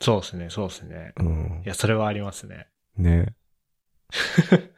[0.00, 1.12] そうですね、そうですね。
[1.16, 1.68] うんい。
[1.68, 2.66] や、それはありますね。
[2.96, 3.34] ね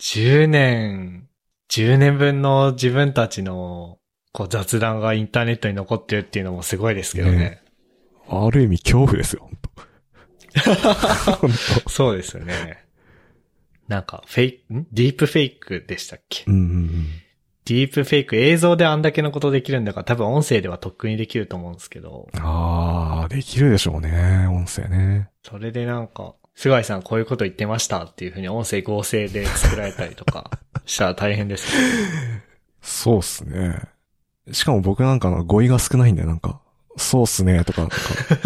[0.00, 1.28] 10年、
[1.70, 3.98] 10年分の自分たちの
[4.32, 7.38] こう雑談がインターネットに残ってるっていうのもすごいですけどね。
[7.38, 7.62] ね
[8.28, 9.58] ある意味恐怖ですよ、 本
[11.22, 11.50] 当本
[11.88, 12.83] そうですよね。
[13.88, 14.86] なんか、フェイク、ん？
[14.92, 17.06] ディープフェイクでしたっけ、当うんうんうん。
[17.66, 25.30] ディープフェイク、映像であんだけのことできるんだから多分音声ではとっくにできると思うんですけど、ああ、できるでしょうね、音声ね。
[25.42, 30.50] それでなんか、菅井さんこういうこと言ってましたっていうふうに音声合成で作られたりとか
[30.86, 32.42] したら大変ですね。
[32.80, 33.80] そうっすね。
[34.52, 36.60] しかも僕なんかの語彙が少ないんで、なんか、
[36.96, 37.96] そうっすねとか、なんか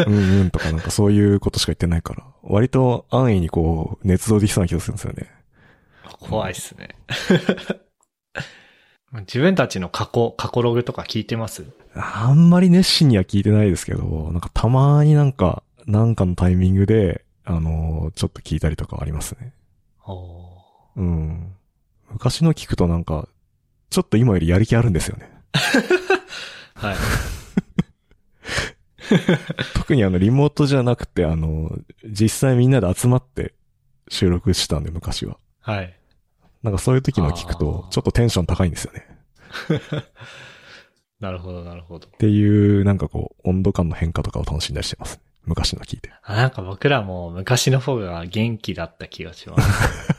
[0.06, 5.30] うんうんとかなんかそういうことしか言ってないから、割と安易にこう、捏造できそうな気がするんですよね。
[6.20, 6.88] 怖いっすね。
[9.20, 11.66] 自分たちの過去、過去ログとか聞いてます？
[11.94, 19.52] あんまり熱心には聞いてないですけど、なんかたまになんか、なんかのタイミングで、あのーちょっと聞いたりとかありますね。
[20.06, 20.52] お
[20.96, 21.54] うん。
[22.10, 23.28] 昔の聞くとなんか、
[23.90, 25.30] ちょっと今よりやる気あるんですよね。
[26.74, 26.96] はい。
[29.74, 31.70] 特にあの、リモートじゃなくて、あの、
[32.05, 33.55] 実際みんなで集まって
[34.09, 35.39] 収録したんで、昔は。
[35.60, 35.94] はい。
[36.62, 39.06] なんかそういう時の聞くとちょっとテンション高いんですよね。
[41.20, 42.09] なるほど、なるほど。
[42.09, 45.20] っていう、なんかこう、温度感の変化とかを楽しんだりしてます。
[45.44, 46.12] 昔の聞いて。
[46.22, 50.14] あなんか僕らも昔の方が元気だった気がします。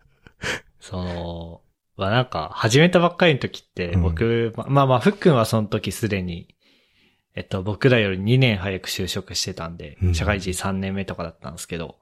[0.80, 1.60] その、
[1.96, 6.54] まあなんか始めたばっかりの時ってうん僕、ままあまあ、ふっくんはその時すでに、
[7.34, 11.96] えっと僕らより2年早く就職してたんでう、ん社会人3年目とかだったんですけど、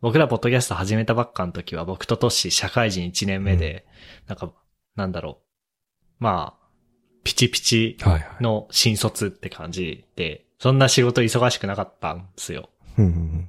[0.00, 3.86] 僕らポッドキャスト始めたばっかの時は僕とトッシー社会人1年目で、
[4.26, 4.52] なんか、
[4.94, 5.40] なんだろ
[6.20, 6.22] う。
[6.22, 6.68] まあ、
[7.24, 8.42] ピチピチはいはい。
[8.42, 12.70] の新卒って感じで、そんな仕事忙しくなかったんですよ。
[12.96, 13.48] うんうんうん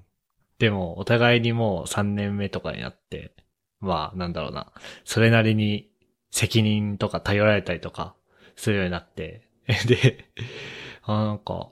[0.59, 3.31] でも、お互いにもう3年目とかになって、
[3.79, 4.73] まあ、なんだろうな。
[5.05, 5.89] それなりに
[6.31, 8.13] 責任とか頼られたりとか
[8.57, 9.47] するようになって、
[9.87, 10.25] で、
[11.11, 11.69] あなんか、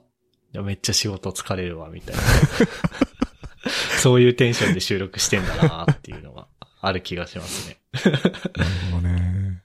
[0.52, 2.22] いやめっちゃ仕事疲れるわ、みたいな。
[4.00, 6.48] そういうテンションで収録してんだなっていうのが
[6.80, 7.78] ある気がしますね。
[7.94, 9.62] なるほどね。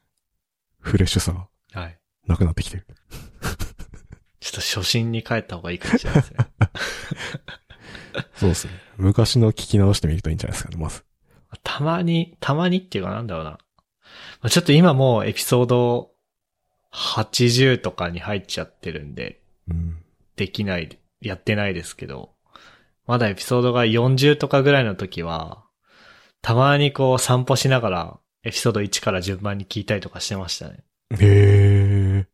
[0.79, 1.47] フレッシュさが
[1.79, 1.99] はい。
[2.27, 2.85] なくなってきてる。
[4.39, 6.37] ちょっと初心に帰った方がいいかもしれないですね。
[8.35, 8.73] そうですね。
[8.97, 11.03] 昔の聞き直してみるといいんじゃないですかね、まず。
[11.63, 13.51] たまに、たまにっていうかなんだろうな。
[13.51, 13.57] ま
[14.43, 16.11] あちょっと今もうエピソード
[16.91, 20.03] 80とかに入っちゃってるんで、うん。
[20.35, 22.34] できない、やってないですけど、
[23.06, 25.64] まだエピソードが40とかぐらいの時は、
[26.41, 30.84] たまにこう散歩しながらエピソード1から順番に聞いたりとかしてましたね。
[31.11, 32.27] へえ。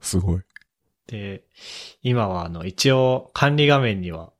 [0.00, 0.42] すごい。
[1.06, 1.44] で、
[2.02, 4.32] 今はあの一応管理画面には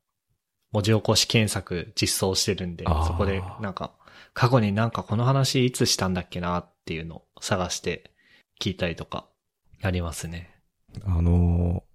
[0.73, 3.93] 文字起こし検索実装してるんでそこでなんか
[4.33, 8.11] 過去になんかこの話いつしたんだっけなっていうのを探して
[8.61, 9.29] 聞いたりとか
[9.83, 10.51] ありますね。
[11.05, 11.94] あのー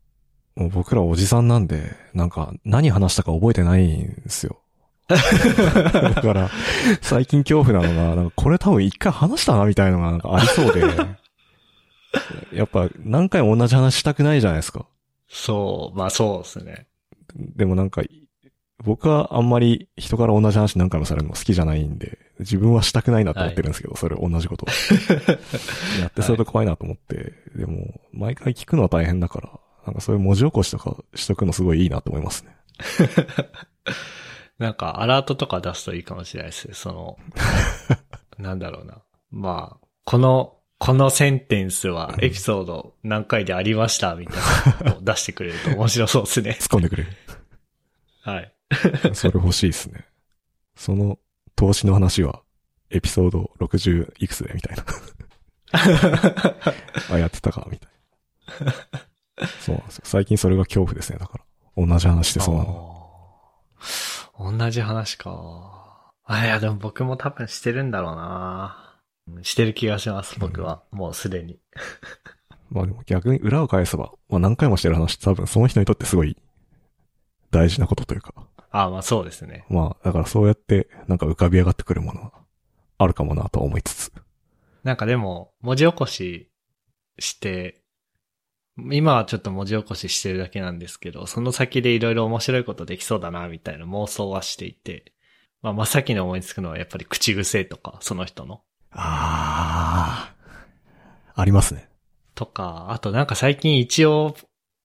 [0.60, 4.60] もう僕らおじさんなんで、なんか何話したか覚えてないんですよ。
[5.08, 6.50] だから、
[7.02, 10.82] 最近恐怖なのが、なんかこれ多分一回話したなみたいのがなんかありそうで、
[12.52, 14.86] やっぱ何回も同じ話したくないじゃないですか。
[15.30, 16.88] そう、まあそうですね。
[17.36, 18.02] でもなんか、
[18.84, 24.66] 僕はあんまり人から同じ話何回もされるの好きじゃないんで、自分はしたくないなと思ってるんですけど、それ同じこと。
[26.02, 29.50] やってそれと怖いなと思って、でも、毎回聞くのは大変だから、
[29.86, 32.56] なんかそういう文字起こしとかしとくのすごいいいなと思いますね。
[34.60, 36.74] なんかアラートとか出すといいかもしれないですね。
[36.74, 37.18] その、
[38.38, 39.02] なんだろうな。
[39.32, 44.38] まあ、この、このセンテンスはエピソード何回でありましたみたい
[44.86, 46.58] なのを 出してくれると面白そうですね。
[46.60, 47.10] 突っ込んでくれる。
[48.22, 48.54] はい。
[49.14, 50.06] それ欲しいですね。
[50.76, 51.20] その
[51.56, 52.42] 投資の話は、
[52.90, 54.86] エピソード60いくつでみたいな。
[57.12, 58.74] あ、やってたか、みたいな。
[59.62, 60.02] そうなんですよ。
[60.06, 61.86] 最近それが恐怖ですね、だから。
[61.88, 64.58] 同じ話してそうなの。
[64.58, 66.14] 同じ話か。
[66.26, 68.86] あ、いや、でも僕も多分してるんだろうな。
[69.28, 70.84] うんしてる気がします、僕は。
[70.92, 71.60] もうすでに。
[72.72, 76.38] まあでも逆に裏を返せば、まあ何回もしてる話多分その人にとってすごい
[77.52, 78.34] 大事なことというか。
[78.72, 79.66] あまあそうですね。
[79.70, 82.34] まあだからそうやってなんか浮かび上がってくるものは
[82.98, 84.12] あるかもなとは思いつつ。
[84.84, 86.50] なんかでも、文字起こし
[87.18, 87.82] して、
[88.92, 95.14] 今はちょっと文字起こししてるだけなんですけど、その先でいろいろ面白いことできそうだな、みたいな妄想はしていて、
[95.62, 98.62] まあ真っ先に思いつくのはやっぱり口癖とか、その人の。
[98.92, 100.34] あ
[101.36, 101.90] あ、ありますね。
[102.36, 104.36] とか、あとなんか最近一応、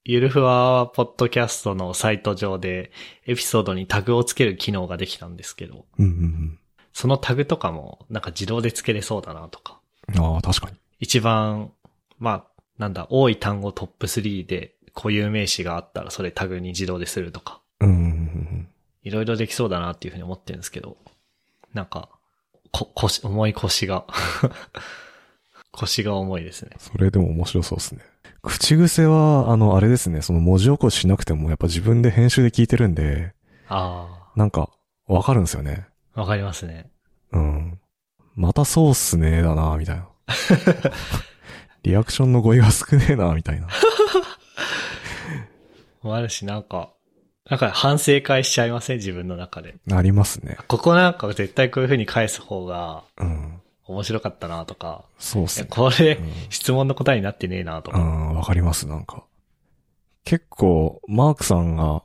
[0.05, 2.93] ゆるふわポッドキャストのサイト上で
[3.27, 6.59] エピソードにタグをつける機能ができたんですけど、うんうん
[6.95, 9.81] そのタグとかもなんか自動でつけれそうだなとか。
[10.09, 10.25] うん。
[10.25, 10.77] ああ、確かに。
[11.01, 11.73] 一番、
[12.19, 17.61] まあ、なんだ、多い単語トップ3で固有名詞があったらそれタグに自動でするとか。
[17.81, 18.69] うん
[19.03, 20.97] いろいろできそうだなっていうふうに思ってるんですけど、
[21.75, 22.09] なんか、
[22.73, 24.07] こ、腰、重い腰が、
[25.73, 26.71] 腰が重いですね。
[26.79, 28.01] それでも面白そうですね。
[28.43, 33.35] 口癖は、あの、あれですね、その文字起こししなくてもやっぱ自分で編集で聞いてるんで、
[33.69, 34.71] あなんか、
[35.07, 35.87] わかるんですよね。
[36.15, 36.91] あ、わかりますね。
[37.33, 37.79] うん。
[38.35, 40.09] またそうっすねーだなみたいな。
[41.85, 43.69] リアクションの語彙が少ねえなみたいな。
[46.03, 46.91] もあるし、なんか、
[47.49, 48.97] なんか反省会しちゃいません？
[48.99, 49.77] 自分の中で。
[49.93, 50.57] ありますね。
[50.67, 53.61] ここなんか絶対こういう風に返す方がうん。
[53.87, 55.67] 面白かったなとか、そうっすね。
[55.69, 57.99] これ、うん質問の答えになってねえなとか。
[57.99, 59.25] うん、わかります、なんか。
[60.25, 62.03] 結構、マークさんが、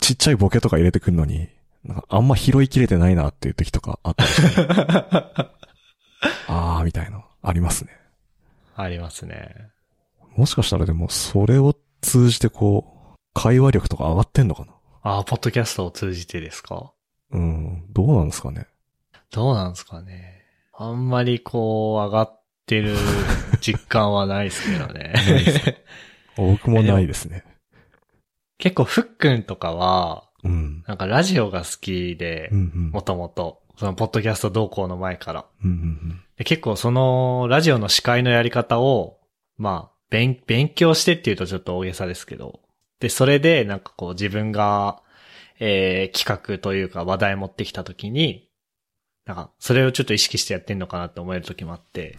[0.00, 1.50] ちっちゃいボケとか入れてくんのに、
[1.84, 4.62] なんかあんま拾いきれてないなっていう時とかあったりして、
[6.48, 7.90] あー、みたいな、ありますね。
[8.74, 9.68] ありますね。
[10.36, 14.72] もしかしたらでも、それを通じてこう、会話力とか上がってんのかな？
[15.02, 16.92] ああ、ポッドキャストを通じてですか？
[17.30, 18.66] うん、どうなんですかね？
[19.30, 20.42] どうなんですかね？
[20.72, 22.96] あんまりこう、上がってる
[23.60, 25.14] 実感はないですけどね。
[26.36, 27.44] 僕もないですね。
[28.58, 30.82] 結構、ふっくんとかは、うん。
[30.86, 32.90] なんかラジオが好きでうん、うん。
[32.90, 35.44] もともと、その、ポッドキャスト同行の前から。
[35.62, 39.18] うんうんで結構その、ラジオの司会のやり方を、
[39.56, 42.60] まあ、勉、勉強してっていうとちょっと大げさですけど、
[43.00, 45.02] で、それで、なんかこう自分が、
[45.58, 48.48] えー、企画というか話題持ってきたときに、
[49.24, 52.16] なんか、それをちょっと意識してやってんのかなって思えるときもあって、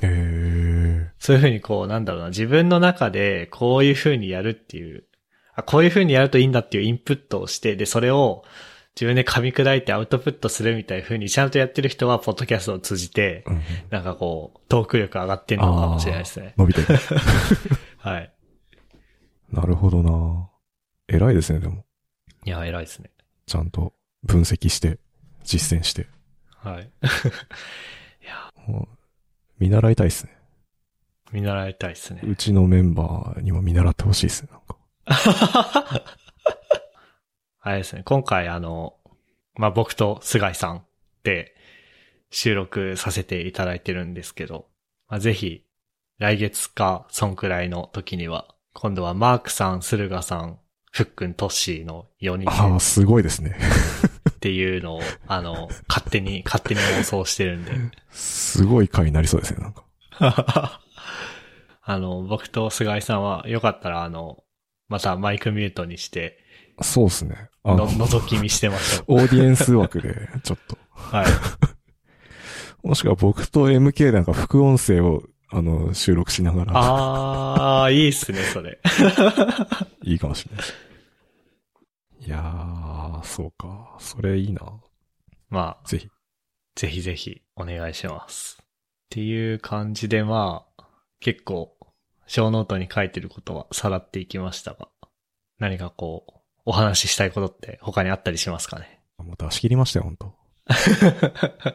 [1.20, 5.04] そういうふうにこう、なんだろうな、自分の中でこういうふうにやるっていう、
[5.54, 8.44] あ、こういうふうにやるといいんだっていうインプットをして、で、それを、
[8.95, 13.61] 自分で噛み砕いてアウトプットするみたいな風にちゃんとやってる人は、ポッドキャストを通じて、うん。
[13.90, 16.53] なんかこう、トーク力上がってんのかもしれないですね。
[16.57, 16.88] 伸びてる。
[17.98, 18.32] はい。
[19.52, 20.49] なるほどな
[21.07, 21.86] 偉いですね、でも。
[22.45, 23.10] いや、偉いですね。
[23.48, 23.94] ちゃんと
[24.24, 24.99] 分析して、
[25.44, 26.07] 実践して。
[26.57, 26.90] はい。
[28.68, 28.98] もう
[29.60, 30.38] 見習いたいですね。
[31.32, 32.22] 見習いたいですね。
[32.24, 36.06] うちのメンバーにも見習ってほしいですね、なんか。
[37.65, 38.95] あれですね、今回あの、
[39.56, 40.84] まあ、僕と菅井さん
[41.23, 41.56] で
[42.30, 44.68] 収録させていただいてるんですけど、
[45.07, 45.64] まあ、ぜひ、
[46.19, 50.60] 来月か、そんくらいの時には、今度はマークさん、駿河さん、
[50.91, 53.56] ふっくん、トッシーの4人ああ、ですごいですね。
[54.30, 57.72] っていうのを、あの、勝手に、勝手に妄想してるんで。
[58.10, 59.85] すごい回になりそうですね、なんか。
[61.81, 64.44] あの、僕と菅井さんは、よかったら、あの、
[64.90, 66.43] またマイクミュートにして、
[66.82, 67.50] そうですね。
[67.64, 69.16] あの、の、覗き見してましょう。
[69.16, 70.78] オーディエンス枠で、ちょっと。
[70.91, 71.26] はい。
[72.88, 78.80] もしくは僕と MK なんか副音声を、あの、収録しながら、あー、いいっすね、それ。
[80.04, 80.66] いいかもしれない。
[82.26, 83.95] いやー、そうか。
[84.00, 84.62] それいいな。
[85.50, 86.10] まあ、ぜひ。
[86.76, 88.58] ぜひぜひお願いします。
[88.62, 88.66] っ
[89.10, 90.88] ていう感じでまあ、
[91.20, 91.78] 結構、
[92.26, 94.88] 小ノートに書いてることはさらっていきましたが、
[95.60, 98.99] 何かこう、お話ししたいことって他にあったりしますかね？
[99.18, 100.35] もう出し切りましたよ、本当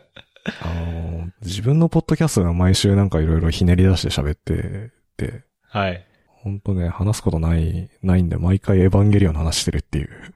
[0.63, 6.05] あのー自分のポッドキャストが毎週なんかいろいろひねり出して喋ってて、はい。
[6.27, 10.35] 本当ね、話すことない、ないんで、毎回エヴァンゲリオンの話してるっていう。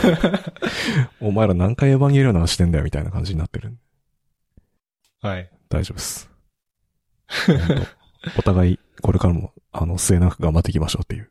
[1.20, 3.76] お前ら何回エヴァンゲリオンの話してんだよ、みたいな感じになってる
[5.22, 5.48] はい。
[5.68, 6.30] 大丈夫です。
[8.38, 11.30] お互い、これからも、あの、末永く頑張っていきましょうっていう。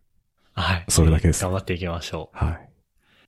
[0.56, 0.86] はい。
[0.90, 2.38] それだけです頑張っていきましょう。
[2.46, 2.70] はい。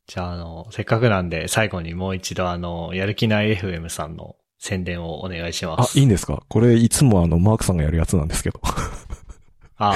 [0.08, 6.00] じゃあ、あの、せっかくなんで最後にもう一度あの、やる気ない FM さんの宣伝をお願いしまあ、す。
[6.00, 6.42] いいんですか？
[6.48, 8.62] これ、いつもあの、マークさんがやるやつなんですけど。
[9.80, 9.96] あ、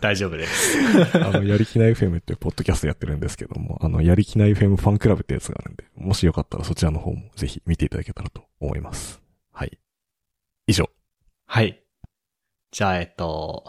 [0.00, 0.78] 大丈夫です。
[1.18, 9.20] あの、やりきない FM っていうポッドキャストやってるんですけども、あの、やりきない FM ファンクラブってやつがあるんで、もしよかったらそちらの方もぜひ見ていただけたらと思います。
[9.52, 9.76] はい。
[10.68, 10.88] 以上。
[11.46, 11.82] はい。
[12.70, 13.64] じゃあ、えっと、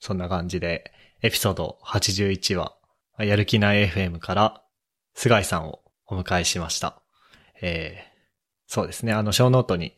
[0.00, 0.92] そんな感じで、
[1.24, 2.76] エピソード81話、
[3.18, 4.62] やる気ない FM から、
[5.14, 7.00] 須貝さんをお迎えしました。
[7.62, 8.10] えー、
[8.66, 9.94] そうですね、あの、ショーノートに、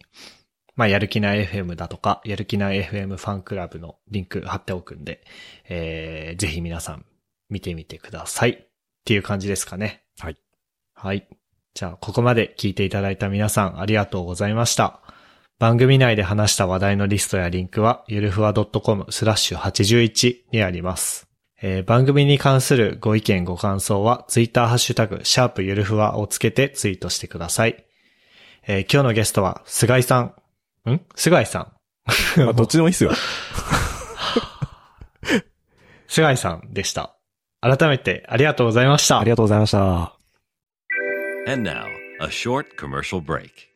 [0.77, 5.25] まあ、やる気ない FM だとか、やる気ない FM ファンクラブのリンク貼っておくんで、
[5.69, 7.05] えー、ぜひ皆さん
[7.51, 8.51] 見てみてください。
[8.51, 8.67] っ
[9.05, 10.05] ていう感じですかね。
[10.21, 10.39] はい。
[10.95, 11.27] はい。
[11.75, 15.01] じゃあ、ここまで聞いていただいた皆さんありがとうございました。
[15.59, 21.27] 番組内で話した話題のリストやリンクは、ゆるふわ .com スラッシュ81にあります。
[21.63, 27.87] えー番組に関するご意見ご感想は、ツイッターハッシュタグ、シャープゆるふわをつけてツイートしてください。
[28.67, 30.35] えー今日のゲストは、菅井さん。
[30.91, 31.01] ん？
[31.15, 31.73] 菅井さん。
[32.41, 33.13] まあ、どっちでもいいっすよ。
[36.07, 37.17] 菅井さんでした。
[37.63, 39.31] 改めてありがとうございましたあり。
[39.31, 40.13] がとうございました。
[41.49, 41.87] And now,
[42.21, 43.76] a short commercial break.